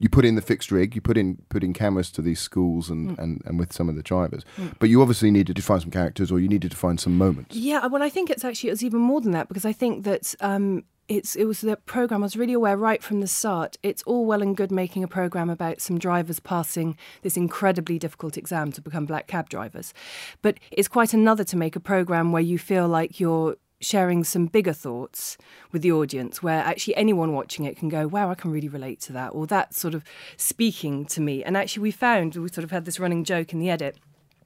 you 0.00 0.08
put 0.08 0.24
in 0.24 0.34
the 0.34 0.42
fixed 0.42 0.72
rig, 0.72 0.96
you 0.96 1.00
put 1.00 1.16
in 1.16 1.38
put 1.48 1.62
in 1.62 1.72
cameras 1.72 2.10
to 2.10 2.20
these 2.20 2.40
schools 2.40 2.88
Mm. 2.88 2.92
and, 2.92 3.18
and, 3.20 3.42
and 3.44 3.58
with 3.60 3.72
some 3.72 3.88
of 3.88 3.94
the 3.94 4.02
drivers, 4.02 4.42
but 4.80 4.88
you 4.88 5.00
obviously 5.00 5.30
needed 5.30 5.54
to 5.54 5.62
find 5.62 5.80
some 5.82 5.90
characters 5.92 6.32
or 6.32 6.40
you 6.40 6.48
needed 6.48 6.72
to 6.72 6.76
find 6.76 6.98
some 6.98 7.16
moments. 7.16 7.54
Yeah, 7.54 7.86
well, 7.86 8.02
I 8.02 8.08
think 8.08 8.28
it's 8.28 8.44
actually 8.44 8.70
it 8.70 8.72
was 8.72 8.82
even 8.84 9.00
more 9.00 9.20
than 9.20 9.30
that 9.32 9.46
because 9.48 9.64
I 9.64 9.72
think 9.72 10.02
that 10.04 10.34
um, 10.40 10.82
it's 11.08 11.36
it 11.36 11.44
was 11.44 11.60
the 11.60 11.76
program. 11.76 12.22
I 12.22 12.26
was 12.26 12.36
really 12.36 12.52
aware 12.52 12.76
right 12.76 13.02
from 13.02 13.20
the 13.20 13.26
start. 13.26 13.76
It's 13.82 14.02
all 14.04 14.24
well 14.24 14.42
and 14.42 14.56
good 14.56 14.70
making 14.70 15.04
a 15.04 15.08
program 15.08 15.50
about 15.50 15.80
some 15.80 15.98
drivers 15.98 16.40
passing 16.40 16.96
this 17.22 17.36
incredibly 17.36 17.98
difficult 17.98 18.36
exam 18.36 18.72
to 18.72 18.80
become 18.80 19.06
black 19.06 19.26
cab 19.26 19.48
drivers, 19.48 19.92
but 20.40 20.58
it's 20.70 20.88
quite 20.88 21.12
another 21.12 21.44
to 21.44 21.56
make 21.56 21.76
a 21.76 21.80
program 21.80 22.32
where 22.32 22.42
you 22.42 22.58
feel 22.58 22.88
like 22.88 23.20
you're 23.20 23.56
sharing 23.80 24.22
some 24.22 24.46
bigger 24.46 24.72
thoughts 24.72 25.36
with 25.72 25.82
the 25.82 25.90
audience 25.90 26.42
where 26.42 26.60
actually 26.60 26.94
anyone 26.94 27.32
watching 27.32 27.64
it 27.64 27.76
can 27.76 27.88
go 27.88 28.06
wow 28.06 28.30
i 28.30 28.34
can 28.34 28.52
really 28.52 28.68
relate 28.68 29.00
to 29.00 29.12
that 29.12 29.30
or 29.30 29.44
that 29.44 29.74
sort 29.74 29.92
of 29.92 30.04
speaking 30.36 31.04
to 31.04 31.20
me 31.20 31.42
and 31.42 31.56
actually 31.56 31.82
we 31.82 31.90
found 31.90 32.36
we 32.36 32.48
sort 32.48 32.62
of 32.62 32.70
had 32.70 32.84
this 32.84 33.00
running 33.00 33.24
joke 33.24 33.52
in 33.52 33.58
the 33.58 33.68
edit 33.68 33.96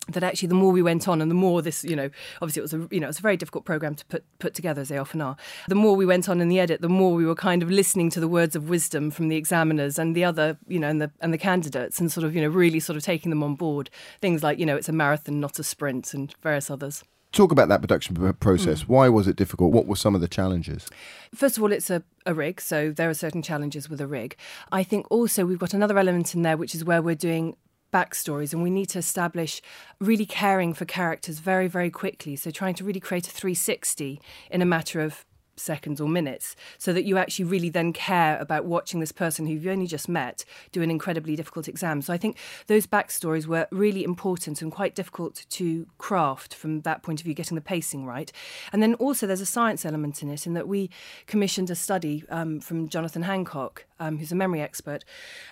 that 0.09 0.23
actually 0.23 0.49
the 0.49 0.55
more 0.55 0.73
we 0.73 0.83
went 0.83 1.09
on 1.09 1.21
and 1.21 1.31
the 1.31 1.35
more 1.35 1.63
this 1.63 1.85
you 1.85 1.97
know 1.97 2.11
obviously 2.41 2.61
it 2.61 2.63
was 2.63 2.75
a 2.75 2.89
you 2.91 3.01
know 3.01 3.07
it 3.07 3.09
was 3.09 3.19
a 3.19 3.23
very 3.23 3.37
difficult 3.37 3.65
program 3.65 3.95
to 3.95 4.05
put 4.07 4.25
put 4.39 4.55
together 4.55 4.81
as 4.81 4.89
they 4.89 4.99
often 4.99 5.21
are 5.21 5.37
the 5.69 5.75
more 5.75 5.97
we 5.97 6.07
went 6.07 6.29
on 6.29 6.41
in 6.41 6.49
the 6.49 6.61
edit 6.61 6.81
the 6.81 6.89
more 6.89 7.15
we 7.15 7.25
were 7.25 7.35
kind 7.35 7.63
of 7.63 7.71
listening 7.71 8.11
to 8.11 8.21
the 8.21 8.29
words 8.29 8.55
of 8.55 8.69
wisdom 8.69 9.11
from 9.11 9.29
the 9.29 9.37
examiners 9.37 9.99
and 9.99 10.15
the 10.15 10.25
other 10.25 10.57
you 10.69 10.79
know 10.79 10.89
and 10.89 11.01
the 11.01 11.11
and 11.21 11.33
the 11.33 11.39
candidates 11.39 11.99
and 11.99 12.13
sort 12.13 12.25
of 12.25 12.35
you 12.35 12.41
know 12.41 12.49
really 12.49 12.81
sort 12.81 12.97
of 12.97 13.03
taking 13.03 13.31
them 13.31 13.43
on 13.43 13.55
board 13.55 13.91
things 14.21 14.43
like 14.43 14.59
you 14.59 14.67
know 14.67 14.77
it's 14.77 14.89
a 14.89 14.93
marathon 14.93 15.41
not 15.41 15.59
a 15.59 15.65
sprint 15.65 16.15
and 16.15 16.35
various 16.43 16.71
others 16.71 17.03
Talk 17.33 17.53
about 17.53 17.69
that 17.69 17.83
production 17.83 18.33
process. 18.35 18.85
Mm. 18.85 18.89
Why 18.89 19.09
was 19.11 19.29
it 19.29 19.37
difficult? 19.37 19.71
What 19.71 19.87
were 19.87 19.97
some 19.97 20.15
of 20.15 20.23
the 20.23 20.29
challenges? 20.29 20.89
First 21.35 21.59
of 21.59 21.63
all, 21.63 21.71
it's 21.71 21.91
a, 21.91 22.03
a 22.25 22.33
rig, 22.33 22.63
so 22.63 22.93
there 22.93 23.11
are 23.11 23.15
certain 23.15 23.43
challenges 23.43 23.91
with 23.91 24.01
a 24.01 24.07
rig. 24.07 24.37
I 24.73 24.83
think 24.83 25.07
also 25.11 25.45
we've 25.45 25.59
got 25.59 25.75
another 25.75 25.99
element 25.99 26.35
in 26.35 26.41
there, 26.41 26.57
which 26.57 26.75
is 26.75 26.83
where 26.83 27.03
we're 27.03 27.15
doing 27.15 27.57
backstories 27.93 28.53
and 28.53 28.63
we 28.63 28.71
need 28.71 28.87
to 28.87 28.99
establish 28.99 29.63
really 30.01 30.27
caring 30.27 30.75
for 30.75 30.85
characters 30.85 31.39
very, 31.39 31.69
very 31.69 31.91
quickly. 31.91 32.37
So 32.37 32.51
trying 32.51 32.75
to 32.75 32.85
really 32.85 33.01
create 33.01 33.27
a 33.27 33.31
360 33.31 34.21
in 34.51 34.63
a 34.63 34.67
matter 34.67 35.01
of 35.01 35.25
seconds 35.57 36.01
or 36.01 36.09
minutes 36.09 36.55
so 36.79 36.93
that 36.93 37.05
you 37.05 37.19
actually 37.19 37.45
really 37.45 37.71
then 37.71 37.93
care 37.93 38.39
about 38.39 38.65
watching 38.65 39.01
this 39.01 39.13
person 39.13 39.47
who 39.47 39.55
you've 39.55 39.67
only 39.67 39.87
just 39.87 40.09
met 40.09 40.45
do 40.73 40.83
an 40.83 40.91
incredibly 40.91 41.35
difficult 41.37 41.69
exam. 41.69 42.03
So 42.03 42.13
I 42.13 42.19
think 42.19 42.37
those 42.67 42.87
backstories 42.87 43.47
were 43.47 43.67
really 43.71 44.05
important 44.05 44.63
and 44.63 44.71
quite 44.71 44.95
difficult 44.95 45.45
to 45.51 45.87
craft 45.99 46.55
from 46.55 46.83
that 46.83 47.03
point 47.03 47.21
of 47.21 47.25
view, 47.25 47.35
getting 47.35 47.55
the 47.55 47.61
pacing 47.61 48.07
right. 48.07 48.31
And 48.73 48.83
then 48.83 48.95
also 48.95 49.27
there's 49.27 49.41
a 49.41 49.47
science 49.47 49.85
element 49.85 50.23
in 50.23 50.29
it 50.29 50.47
in 50.47 50.55
that 50.55 50.69
we 50.69 50.91
commissioned 51.27 51.71
a 51.71 51.75
study 51.75 52.25
um, 52.29 52.61
from 52.61 52.89
Jonathan 52.89 53.23
Hancock, 53.23 53.87
um, 54.01 54.19
who's 54.19 54.33
a 54.33 54.37
memory 54.37 54.61
expert, 54.61 55.05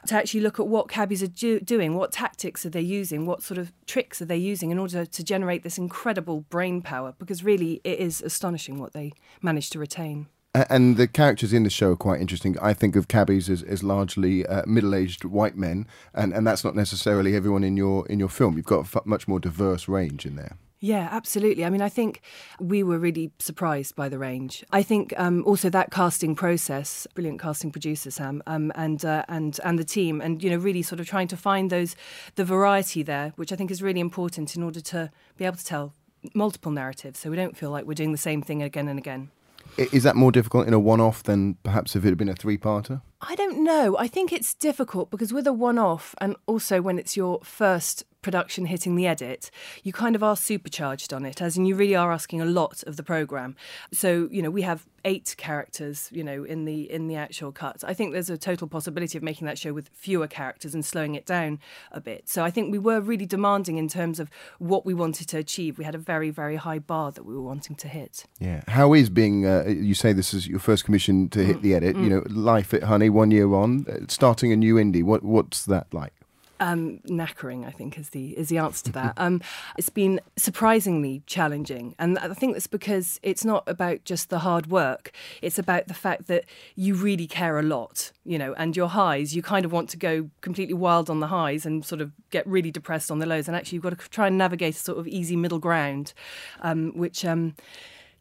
to 0.06 0.14
actually 0.14 0.40
look 0.40 0.60
at 0.60 0.66
what 0.66 0.88
cabbies 0.88 1.22
are 1.22 1.28
do- 1.28 1.60
doing, 1.60 1.94
what 1.94 2.12
tactics 2.12 2.64
are 2.64 2.70
they 2.70 2.80
using, 2.80 3.26
what 3.26 3.42
sort 3.42 3.58
of 3.58 3.72
tricks 3.86 4.20
are 4.20 4.26
they 4.26 4.36
using 4.36 4.70
in 4.70 4.78
order 4.78 5.06
to 5.06 5.24
generate 5.24 5.62
this 5.62 5.78
incredible 5.78 6.40
brain 6.50 6.82
power, 6.82 7.14
because 7.18 7.44
really 7.44 7.80
it 7.84 7.98
is 7.98 8.20
astonishing 8.22 8.78
what 8.78 8.92
they 8.92 9.12
manage 9.42 9.70
to 9.70 9.78
retain. 9.78 10.26
And 10.70 10.96
the 10.96 11.08
characters 11.08 11.52
in 11.52 11.64
the 11.64 11.70
show 11.70 11.90
are 11.92 11.96
quite 11.96 12.20
interesting. 12.20 12.56
I 12.62 12.74
think 12.74 12.94
of 12.94 13.08
cabbies 13.08 13.50
as, 13.50 13.64
as 13.64 13.82
largely 13.82 14.46
uh, 14.46 14.62
middle-aged 14.66 15.24
white 15.24 15.56
men, 15.56 15.88
and, 16.14 16.32
and 16.32 16.46
that's 16.46 16.62
not 16.62 16.76
necessarily 16.76 17.34
everyone 17.34 17.64
in 17.64 17.76
your 17.76 18.06
in 18.06 18.20
your 18.20 18.28
film. 18.28 18.56
You've 18.56 18.66
got 18.66 18.94
a 18.94 19.00
much 19.04 19.26
more 19.26 19.40
diverse 19.40 19.88
range 19.88 20.24
in 20.24 20.36
there. 20.36 20.56
Yeah, 20.84 21.08
absolutely. 21.10 21.64
I 21.64 21.70
mean, 21.70 21.80
I 21.80 21.88
think 21.88 22.20
we 22.60 22.82
were 22.82 22.98
really 22.98 23.32
surprised 23.38 23.96
by 23.96 24.10
the 24.10 24.18
range. 24.18 24.62
I 24.70 24.82
think 24.82 25.14
um, 25.16 25.42
also 25.46 25.70
that 25.70 25.90
casting 25.90 26.34
process, 26.34 27.06
brilliant 27.14 27.40
casting 27.40 27.70
producer 27.70 28.10
Sam, 28.10 28.42
um, 28.46 28.70
and 28.74 29.02
uh, 29.02 29.24
and 29.26 29.58
and 29.64 29.78
the 29.78 29.84
team, 29.84 30.20
and 30.20 30.42
you 30.42 30.50
know, 30.50 30.58
really 30.58 30.82
sort 30.82 31.00
of 31.00 31.06
trying 31.06 31.26
to 31.28 31.38
find 31.38 31.70
those 31.70 31.96
the 32.34 32.44
variety 32.44 33.02
there, 33.02 33.32
which 33.36 33.50
I 33.50 33.56
think 33.56 33.70
is 33.70 33.80
really 33.80 33.98
important 33.98 34.56
in 34.56 34.62
order 34.62 34.82
to 34.82 35.10
be 35.38 35.46
able 35.46 35.56
to 35.56 35.64
tell 35.64 35.94
multiple 36.34 36.70
narratives, 36.70 37.18
so 37.18 37.30
we 37.30 37.36
don't 37.36 37.56
feel 37.56 37.70
like 37.70 37.86
we're 37.86 37.94
doing 37.94 38.12
the 38.12 38.18
same 38.18 38.42
thing 38.42 38.62
again 38.62 38.86
and 38.86 38.98
again. 38.98 39.30
Is 39.78 40.02
that 40.02 40.16
more 40.16 40.32
difficult 40.32 40.66
in 40.68 40.74
a 40.74 40.78
one-off 40.78 41.22
than 41.22 41.54
perhaps 41.62 41.96
if 41.96 42.04
it 42.04 42.08
had 42.08 42.18
been 42.18 42.28
a 42.28 42.34
three-parter? 42.34 43.00
I 43.22 43.34
don't 43.34 43.64
know. 43.64 43.96
I 43.98 44.06
think 44.06 44.32
it's 44.32 44.52
difficult 44.52 45.10
because 45.10 45.32
with 45.32 45.46
a 45.46 45.52
one 45.52 45.78
off 45.78 46.14
and 46.20 46.36
also 46.46 46.82
when 46.82 46.98
it's 46.98 47.16
your 47.16 47.40
first 47.42 48.04
production 48.24 48.66
hitting 48.66 48.96
the 48.96 49.06
edit, 49.06 49.50
you 49.84 49.92
kind 49.92 50.16
of 50.16 50.22
are 50.24 50.36
supercharged 50.36 51.12
on 51.12 51.24
it, 51.24 51.40
as 51.40 51.56
in 51.56 51.66
you 51.66 51.76
really 51.76 51.94
are 51.94 52.10
asking 52.10 52.40
a 52.40 52.46
lot 52.46 52.82
of 52.84 52.96
the 52.96 53.04
program. 53.04 53.54
So, 53.92 54.28
you 54.32 54.42
know, 54.42 54.50
we 54.50 54.62
have 54.62 54.88
eight 55.04 55.34
characters, 55.36 56.08
you 56.10 56.24
know, 56.24 56.44
in 56.44 56.64
the 56.64 56.90
in 56.90 57.06
the 57.06 57.16
actual 57.16 57.52
cut. 57.52 57.84
I 57.86 57.92
think 57.92 58.12
there's 58.12 58.30
a 58.30 58.38
total 58.38 58.66
possibility 58.66 59.18
of 59.18 59.22
making 59.22 59.46
that 59.46 59.58
show 59.58 59.72
with 59.74 59.90
fewer 59.92 60.26
characters 60.26 60.74
and 60.74 60.84
slowing 60.84 61.14
it 61.14 61.26
down 61.26 61.60
a 61.92 62.00
bit. 62.00 62.28
So 62.28 62.42
I 62.42 62.50
think 62.50 62.72
we 62.72 62.78
were 62.78 63.00
really 63.00 63.26
demanding 63.26 63.76
in 63.76 63.88
terms 63.88 64.18
of 64.18 64.30
what 64.58 64.86
we 64.86 64.94
wanted 64.94 65.28
to 65.28 65.38
achieve. 65.38 65.78
We 65.78 65.84
had 65.84 65.94
a 65.94 65.98
very, 65.98 66.30
very 66.30 66.56
high 66.56 66.78
bar 66.78 67.12
that 67.12 67.24
we 67.24 67.34
were 67.34 67.42
wanting 67.42 67.76
to 67.76 67.88
hit. 67.88 68.24
Yeah. 68.40 68.62
How 68.68 68.94
is 68.94 69.10
being? 69.10 69.46
Uh, 69.46 69.64
you 69.66 69.94
say 69.94 70.14
this 70.14 70.32
is 70.32 70.48
your 70.48 70.60
first 70.60 70.84
commission 70.84 71.28
to 71.28 71.44
hit 71.44 71.60
the 71.60 71.74
edit. 71.74 71.96
You 71.96 72.08
know, 72.08 72.22
life 72.30 72.72
at 72.72 72.84
Honey, 72.84 73.10
one 73.10 73.30
year 73.30 73.52
on, 73.54 73.86
uh, 73.86 74.06
starting 74.08 74.50
a 74.50 74.56
new 74.56 74.76
indie. 74.76 75.04
What 75.04 75.22
what's 75.22 75.66
that 75.66 75.92
like? 75.92 76.14
Um, 76.60 77.00
knackering, 77.08 77.66
I 77.66 77.70
think, 77.70 77.98
is 77.98 78.10
the 78.10 78.36
is 78.38 78.48
the 78.48 78.58
answer 78.58 78.84
to 78.84 78.92
that. 78.92 79.14
Um, 79.24 79.40
it's 79.78 79.88
been 79.88 80.20
surprisingly 80.36 81.22
challenging, 81.26 81.94
and 81.98 82.18
I 82.18 82.34
think 82.34 82.54
that's 82.54 82.66
because 82.66 83.18
it's 83.22 83.44
not 83.44 83.62
about 83.66 84.04
just 84.04 84.28
the 84.28 84.40
hard 84.40 84.66
work. 84.66 85.12
It's 85.40 85.58
about 85.58 85.88
the 85.88 85.94
fact 85.94 86.26
that 86.26 86.44
you 86.74 86.94
really 86.94 87.26
care 87.26 87.58
a 87.58 87.62
lot, 87.62 88.12
you 88.24 88.38
know, 88.38 88.52
and 88.54 88.76
your 88.76 88.88
highs. 88.88 89.34
You 89.34 89.40
kind 89.40 89.64
of 89.64 89.72
want 89.72 89.88
to 89.90 89.96
go 89.96 90.30
completely 90.42 90.74
wild 90.74 91.08
on 91.08 91.20
the 91.20 91.28
highs 91.28 91.64
and 91.64 91.84
sort 91.84 92.02
of 92.02 92.12
get 92.30 92.46
really 92.46 92.70
depressed 92.70 93.10
on 93.10 93.18
the 93.18 93.26
lows, 93.26 93.48
and 93.48 93.56
actually 93.56 93.76
you've 93.76 93.84
got 93.84 93.98
to 93.98 94.08
try 94.10 94.26
and 94.26 94.36
navigate 94.36 94.74
a 94.74 94.78
sort 94.78 94.98
of 94.98 95.08
easy 95.08 95.36
middle 95.36 95.60
ground, 95.60 96.12
um, 96.60 96.92
which. 96.94 97.24
Um, 97.24 97.54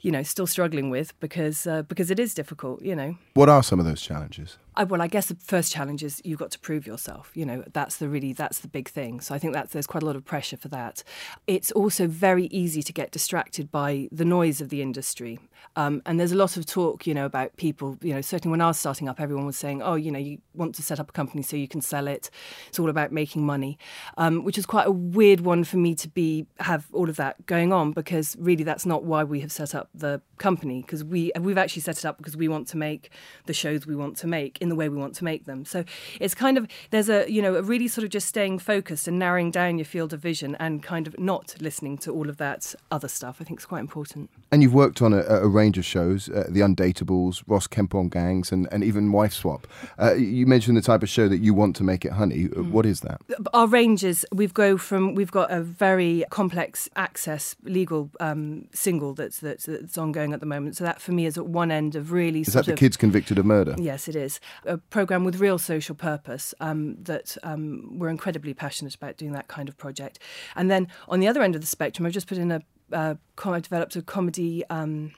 you 0.04 0.12
know, 0.12 0.22
still 0.22 0.46
struggling 0.46 0.90
with 0.90 1.18
because 1.22 1.66
uh, 1.66 1.82
because 1.84 2.12
it 2.12 2.20
is 2.20 2.34
difficult. 2.34 2.82
You 2.82 2.94
know, 2.94 3.16
What 3.36 3.48
are 3.48 3.64
some 3.64 3.80
of 3.80 3.86
those 3.86 4.02
challenges? 4.02 4.58
I, 4.76 4.84
well, 4.84 5.02
I 5.02 5.08
guess 5.08 5.28
the 5.28 5.36
first 5.36 5.72
challenge 5.72 6.04
is 6.04 6.22
you've 6.24 6.40
got 6.40 6.52
to 6.52 6.60
prove 6.60 6.88
yourself. 6.88 7.32
You 7.34 7.46
know, 7.46 7.64
that's 7.74 7.98
the 7.98 8.10
really 8.10 8.34
that's 8.34 8.60
the 8.60 8.68
big 8.68 8.90
thing. 8.90 9.20
So 9.20 9.36
I 9.36 9.40
think 9.40 9.54
that 9.54 9.72
there's 9.72 9.88
quite 9.88 10.04
a 10.04 10.06
lot 10.06 10.16
of 10.16 10.26
pressure 10.26 10.58
for 10.58 10.68
that. 10.70 11.04
It's 11.48 11.72
also 11.72 12.08
very 12.08 12.46
easy 12.48 12.82
to 12.84 12.94
get 12.94 13.12
distracted 13.12 13.72
by 13.72 14.08
the 14.12 14.26
noise 14.26 14.62
of 14.62 14.70
the 14.70 14.82
industry, 14.82 15.40
um, 15.76 16.02
and 16.06 16.20
there's 16.20 16.32
a 16.32 16.38
lot 16.38 16.58
of 16.58 16.66
talk, 16.66 17.06
you 17.08 17.14
know, 17.14 17.26
about 17.26 17.56
people. 17.58 17.98
You 18.02 18.16
know, 18.16 18.22
certainly 18.22 18.52
when 18.52 18.62
I 18.62 18.68
was 18.68 18.80
starting 18.80 19.08
up, 19.08 19.20
everyone 19.20 19.46
was 19.46 19.58
saying, 19.58 19.82
"Oh, 19.82 19.96
you 19.96 20.12
know, 20.12 20.20
you 20.20 20.40
want 20.54 20.76
to 20.76 20.84
set 20.84 21.00
up 21.00 21.10
a 21.10 21.14
company 21.14 21.44
so 21.44 21.56
you 21.56 21.68
can 21.68 21.82
sell 21.82 22.08
it. 22.08 22.30
It's 22.68 22.80
all 22.80 22.90
about 22.90 23.12
making 23.12 23.46
money," 23.46 23.78
um, 24.18 24.44
which 24.44 24.58
is 24.58 24.66
quite 24.66 24.88
a 24.88 24.92
weird 24.92 25.42
one 25.42 25.64
for 25.64 25.78
me 25.78 25.96
to 25.96 26.08
be 26.08 26.46
have 26.60 26.88
all 26.94 27.10
of 27.10 27.16
that 27.18 27.46
going 27.46 27.74
on 27.74 27.92
because 27.92 28.36
really 28.40 28.64
that's 28.64 28.86
not 28.86 29.04
why 29.04 29.24
we 29.24 29.40
have 29.42 29.52
set 29.52 29.76
up 29.76 29.90
the 29.94 30.22
company 30.38 30.82
because 30.82 31.04
we 31.04 31.32
we've 31.40 31.58
actually 31.58 31.82
set 31.82 31.98
it 31.98 32.06
up 32.06 32.18
because 32.18 32.36
we 32.36 32.48
want 32.48 32.68
to 32.68 32.78
make 32.78 33.10
the 33.46 33.54
shows 33.54 33.86
we 33.86 33.96
want 33.96 34.18
to 34.18 34.28
make 34.28 34.58
in 34.64 34.70
the 34.70 34.76
way 34.76 34.88
we 34.90 34.98
want 34.98 35.14
to 35.16 35.24
make 35.24 35.46
them. 35.46 35.66
So 35.66 35.84
it's 36.20 36.36
kind 36.46 36.58
of 36.58 36.68
there's 36.90 37.10
a 37.10 37.20
you 37.36 37.42
know 37.42 37.54
a 37.56 37.62
really 37.62 37.88
sort 37.88 38.06
of 38.06 38.12
just 38.18 38.28
staying 38.28 38.60
focused 38.60 39.08
and 39.08 39.20
narrowing 39.20 39.52
down 39.52 39.78
your 39.78 39.86
field 39.86 40.12
of 40.14 40.20
vision 40.22 40.56
and 40.60 40.82
kind 40.82 41.06
of 41.08 41.14
not 41.20 41.56
listening 41.68 41.98
to 42.00 42.12
all 42.12 42.30
of 42.30 42.38
that 42.38 42.74
other 42.90 43.10
stuff. 43.10 43.36
I 43.42 43.44
think 43.44 43.60
is 43.60 43.66
quite 43.66 43.82
important. 43.82 44.30
And 44.52 44.64
you've 44.64 44.74
worked 44.74 45.02
on 45.02 45.14
a, 45.14 45.22
a 45.22 45.48
range 45.48 45.78
of 45.78 45.86
shows, 45.86 46.30
uh, 46.30 46.48
The 46.50 46.62
Undateables, 46.62 47.44
Ross 47.48 47.68
Kemp 47.68 47.94
on 47.96 48.08
Gangs, 48.10 48.52
and, 48.52 48.68
and 48.72 48.84
even 48.84 49.12
Wife 49.12 49.34
Swap. 49.34 49.68
Uh, 50.00 50.14
you 50.14 50.46
mentioned 50.46 50.78
the 50.78 50.82
type 50.82 51.04
of 51.04 51.10
show 51.10 51.28
that 51.28 51.40
you 51.40 51.54
want 51.54 51.76
to 51.78 51.84
make 51.84 52.06
it 52.06 52.14
Honey. 52.14 52.50
Uh, 52.56 52.64
What 52.64 52.86
is 52.86 53.02
that? 53.02 53.22
Our 53.54 53.68
ranges 53.68 54.26
we've 54.32 54.54
go 54.54 54.78
from 54.78 55.16
we've 55.16 55.32
got 55.32 55.52
a 55.52 55.62
very 55.62 56.24
complex 56.30 56.90
access 56.96 57.56
legal 57.64 58.10
um, 58.20 58.68
single 58.74 59.14
that's, 59.14 59.40
that's 59.40 59.66
that's 59.66 59.98
ongoing 59.98 60.34
at 60.34 60.40
the 60.40 60.46
moment. 60.46 60.78
So 60.78 60.84
that 60.84 61.02
for 61.02 61.12
me 61.12 61.26
is 61.26 61.38
at 61.38 61.48
one 61.48 61.72
end 61.72 61.96
of 61.96 62.12
really 62.12 62.42
Is 62.42 62.54
that 62.54 62.66
the 62.66 62.74
of 62.74 62.80
kids 62.80 62.98
convicted 62.98 63.40
of 63.40 63.46
murder? 63.46 63.76
Yes, 63.78 64.08
it 64.08 64.16
is. 64.16 64.40
A 64.66 64.78
programme 64.78 65.24
with 65.24 65.40
real 65.40 65.58
social 65.58 65.96
purpose 65.96 66.54
um, 66.60 66.96
that 67.04 67.38
um, 67.44 68.00
we're 68.00 68.10
incredibly 68.10 68.54
passionate 68.54 68.96
about 68.96 69.18
doing 69.18 69.34
that 69.34 69.48
kind 69.48 69.70
of 69.70 69.78
project. 69.78 70.20
And 70.56 70.70
then 70.70 70.88
on 71.08 71.20
the 71.20 71.28
other 71.28 71.42
end 71.42 71.56
of 71.56 71.62
the 71.62 71.68
spectrum, 71.68 72.06
I've 72.06 72.14
just 72.14 72.28
put 72.28 72.38
in 72.38 72.52
a, 72.52 72.62
uh, 72.92 73.16
I 73.44 73.60
developed 73.60 73.96
a 73.96 74.02
comedy 74.02 74.64
um, 74.70 75.12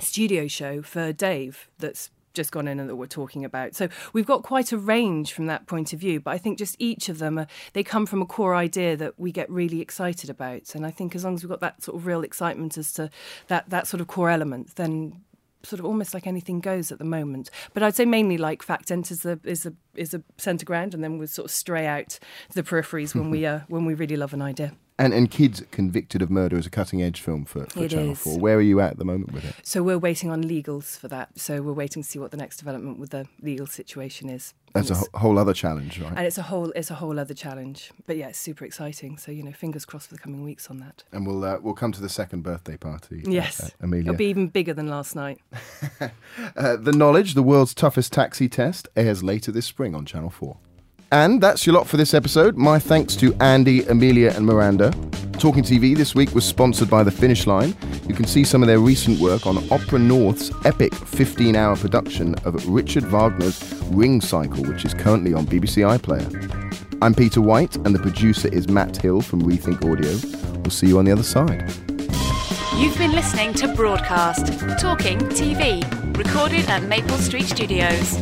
studio 0.00 0.46
show 0.46 0.82
for 0.82 1.12
Dave 1.12 1.68
that's 1.78 2.10
just 2.34 2.50
gone 2.50 2.68
in 2.68 2.80
and 2.80 2.90
that 2.90 2.96
we're 2.96 3.06
talking 3.06 3.44
about. 3.44 3.74
So 3.74 3.88
we've 4.12 4.26
got 4.26 4.42
quite 4.42 4.72
a 4.72 4.78
range 4.78 5.32
from 5.32 5.46
that 5.46 5.66
point 5.66 5.92
of 5.92 6.00
view, 6.00 6.20
but 6.20 6.32
I 6.32 6.38
think 6.38 6.58
just 6.58 6.76
each 6.78 7.08
of 7.08 7.18
them, 7.18 7.38
are, 7.38 7.46
they 7.72 7.82
come 7.82 8.06
from 8.06 8.20
a 8.20 8.26
core 8.26 8.54
idea 8.54 8.96
that 8.96 9.18
we 9.18 9.32
get 9.32 9.48
really 9.48 9.80
excited 9.80 10.28
about. 10.28 10.74
And 10.74 10.84
I 10.84 10.90
think 10.90 11.14
as 11.14 11.24
long 11.24 11.34
as 11.34 11.42
we've 11.42 11.50
got 11.50 11.60
that 11.60 11.82
sort 11.82 11.96
of 11.96 12.06
real 12.06 12.22
excitement 12.22 12.76
as 12.76 12.92
to 12.94 13.08
that, 13.46 13.70
that 13.70 13.86
sort 13.86 14.00
of 14.00 14.08
core 14.08 14.30
element, 14.30 14.74
then 14.76 15.22
sort 15.64 15.80
of 15.80 15.86
almost 15.86 16.14
like 16.14 16.26
anything 16.26 16.60
goes 16.60 16.92
at 16.92 16.98
the 16.98 17.04
moment. 17.04 17.50
But 17.72 17.82
I'd 17.82 17.94
say 17.94 18.04
mainly 18.04 18.38
like 18.38 18.62
fact 18.62 18.90
enters 18.90 19.20
the 19.20 19.40
is 19.44 19.66
a 19.66 19.72
is 19.94 20.14
a 20.14 20.22
centre 20.38 20.64
ground, 20.64 20.94
and 20.94 21.02
then 21.02 21.18
we 21.18 21.26
sort 21.26 21.46
of 21.46 21.50
stray 21.50 21.86
out 21.86 22.18
to 22.50 22.54
the 22.54 22.62
peripheries 22.62 23.14
when 23.14 23.30
we 23.30 23.46
uh, 23.52 23.60
when 23.68 23.84
we 23.84 23.94
really 23.94 24.16
love 24.16 24.34
an 24.34 24.42
idea. 24.42 24.74
And 24.96 25.12
and 25.12 25.28
kids 25.28 25.60
convicted 25.72 26.22
of 26.22 26.30
murder 26.30 26.56
is 26.56 26.66
a 26.66 26.70
cutting 26.70 27.02
edge 27.02 27.20
film 27.20 27.44
for, 27.46 27.66
for 27.66 27.88
Channel 27.88 28.12
is. 28.12 28.20
Four. 28.20 28.38
Where 28.38 28.56
are 28.58 28.60
you 28.60 28.80
at 28.80 28.92
at 28.92 28.98
the 28.98 29.04
moment 29.04 29.32
with 29.32 29.44
it? 29.44 29.56
So 29.64 29.82
we're 29.82 29.98
waiting 29.98 30.30
on 30.30 30.44
legals 30.44 30.96
for 30.96 31.08
that. 31.08 31.36
So 31.36 31.62
we're 31.62 31.72
waiting 31.72 32.04
to 32.04 32.08
see 32.08 32.20
what 32.20 32.30
the 32.30 32.36
next 32.36 32.58
development 32.58 33.00
with 33.00 33.10
the 33.10 33.26
legal 33.42 33.66
situation 33.66 34.30
is. 34.30 34.54
That's 34.72 34.90
a 34.90 34.94
And 34.94 35.06
whole 35.14 35.38
other 35.38 35.52
challenge, 35.52 36.00
right? 36.00 36.12
and 36.16 36.26
it's 36.26 36.38
a 36.38 36.42
whole 36.42 36.70
it's 36.76 36.92
a 36.92 36.94
whole 36.94 37.18
other 37.18 37.34
challenge. 37.34 37.90
But 38.06 38.16
yeah, 38.18 38.28
it's 38.28 38.38
super 38.38 38.64
exciting. 38.64 39.18
So 39.18 39.32
you 39.32 39.42
know, 39.42 39.50
fingers 39.52 39.84
crossed 39.84 40.08
for 40.10 40.14
the 40.14 40.20
coming 40.20 40.44
weeks 40.44 40.70
on 40.70 40.78
that. 40.78 41.02
And 41.12 41.26
we'll 41.26 41.42
uh, 41.44 41.58
we'll 41.60 41.74
come 41.74 41.90
to 41.90 42.00
the 42.00 42.08
second 42.08 42.42
birthday 42.42 42.76
party. 42.76 43.24
uh, 43.26 43.30
Yes, 43.30 43.60
uh, 43.60 43.68
Amelia. 43.80 44.10
it'll 44.10 44.16
be 44.16 44.26
even 44.26 44.46
bigger 44.46 44.74
than 44.74 44.86
last 44.88 45.16
night. 45.16 45.40
Uh, 46.56 46.76
the 46.76 46.92
Knowledge, 46.92 47.34
the 47.34 47.42
world's 47.42 47.74
toughest 47.74 48.12
taxi 48.12 48.48
test, 48.48 48.88
airs 48.96 49.22
later 49.22 49.50
this 49.52 49.66
spring 49.66 49.94
on 49.94 50.04
Channel 50.04 50.30
4. 50.30 50.56
And 51.12 51.40
that's 51.40 51.66
your 51.66 51.74
lot 51.74 51.86
for 51.86 51.96
this 51.96 52.14
episode. 52.14 52.56
My 52.56 52.78
thanks 52.78 53.14
to 53.16 53.34
Andy, 53.40 53.84
Amelia, 53.86 54.32
and 54.34 54.44
Miranda. 54.44 54.90
Talking 55.38 55.62
TV 55.62 55.96
this 55.96 56.14
week 56.14 56.34
was 56.34 56.44
sponsored 56.44 56.88
by 56.88 57.02
The 57.02 57.10
Finish 57.10 57.46
Line. 57.46 57.76
You 58.08 58.14
can 58.14 58.26
see 58.26 58.44
some 58.44 58.62
of 58.62 58.66
their 58.66 58.78
recent 58.78 59.20
work 59.20 59.46
on 59.46 59.58
Opera 59.70 59.98
North's 59.98 60.50
epic 60.64 60.94
15 60.94 61.56
hour 61.56 61.76
production 61.76 62.34
of 62.44 62.66
Richard 62.68 63.04
Wagner's 63.04 63.62
Ring 63.90 64.20
Cycle, 64.20 64.64
which 64.64 64.84
is 64.84 64.94
currently 64.94 65.34
on 65.34 65.46
BBC 65.46 65.82
iPlayer. 65.98 66.98
I'm 67.02 67.14
Peter 67.14 67.40
White, 67.40 67.76
and 67.76 67.94
the 67.94 67.98
producer 67.98 68.48
is 68.48 68.68
Matt 68.68 68.96
Hill 68.96 69.20
from 69.20 69.42
Rethink 69.42 69.84
Audio. 69.84 70.60
We'll 70.62 70.70
see 70.70 70.86
you 70.86 70.98
on 70.98 71.04
the 71.04 71.12
other 71.12 71.22
side. 71.22 71.68
You've 72.76 72.96
been 72.98 73.12
listening 73.12 73.54
to 73.54 73.68
Broadcast, 73.74 74.46
Talking 74.80 75.18
TV, 75.18 75.82
recorded 76.16 76.66
at 76.68 76.84
Maple 76.84 77.18
Street 77.18 77.44
Studios. 77.46 78.16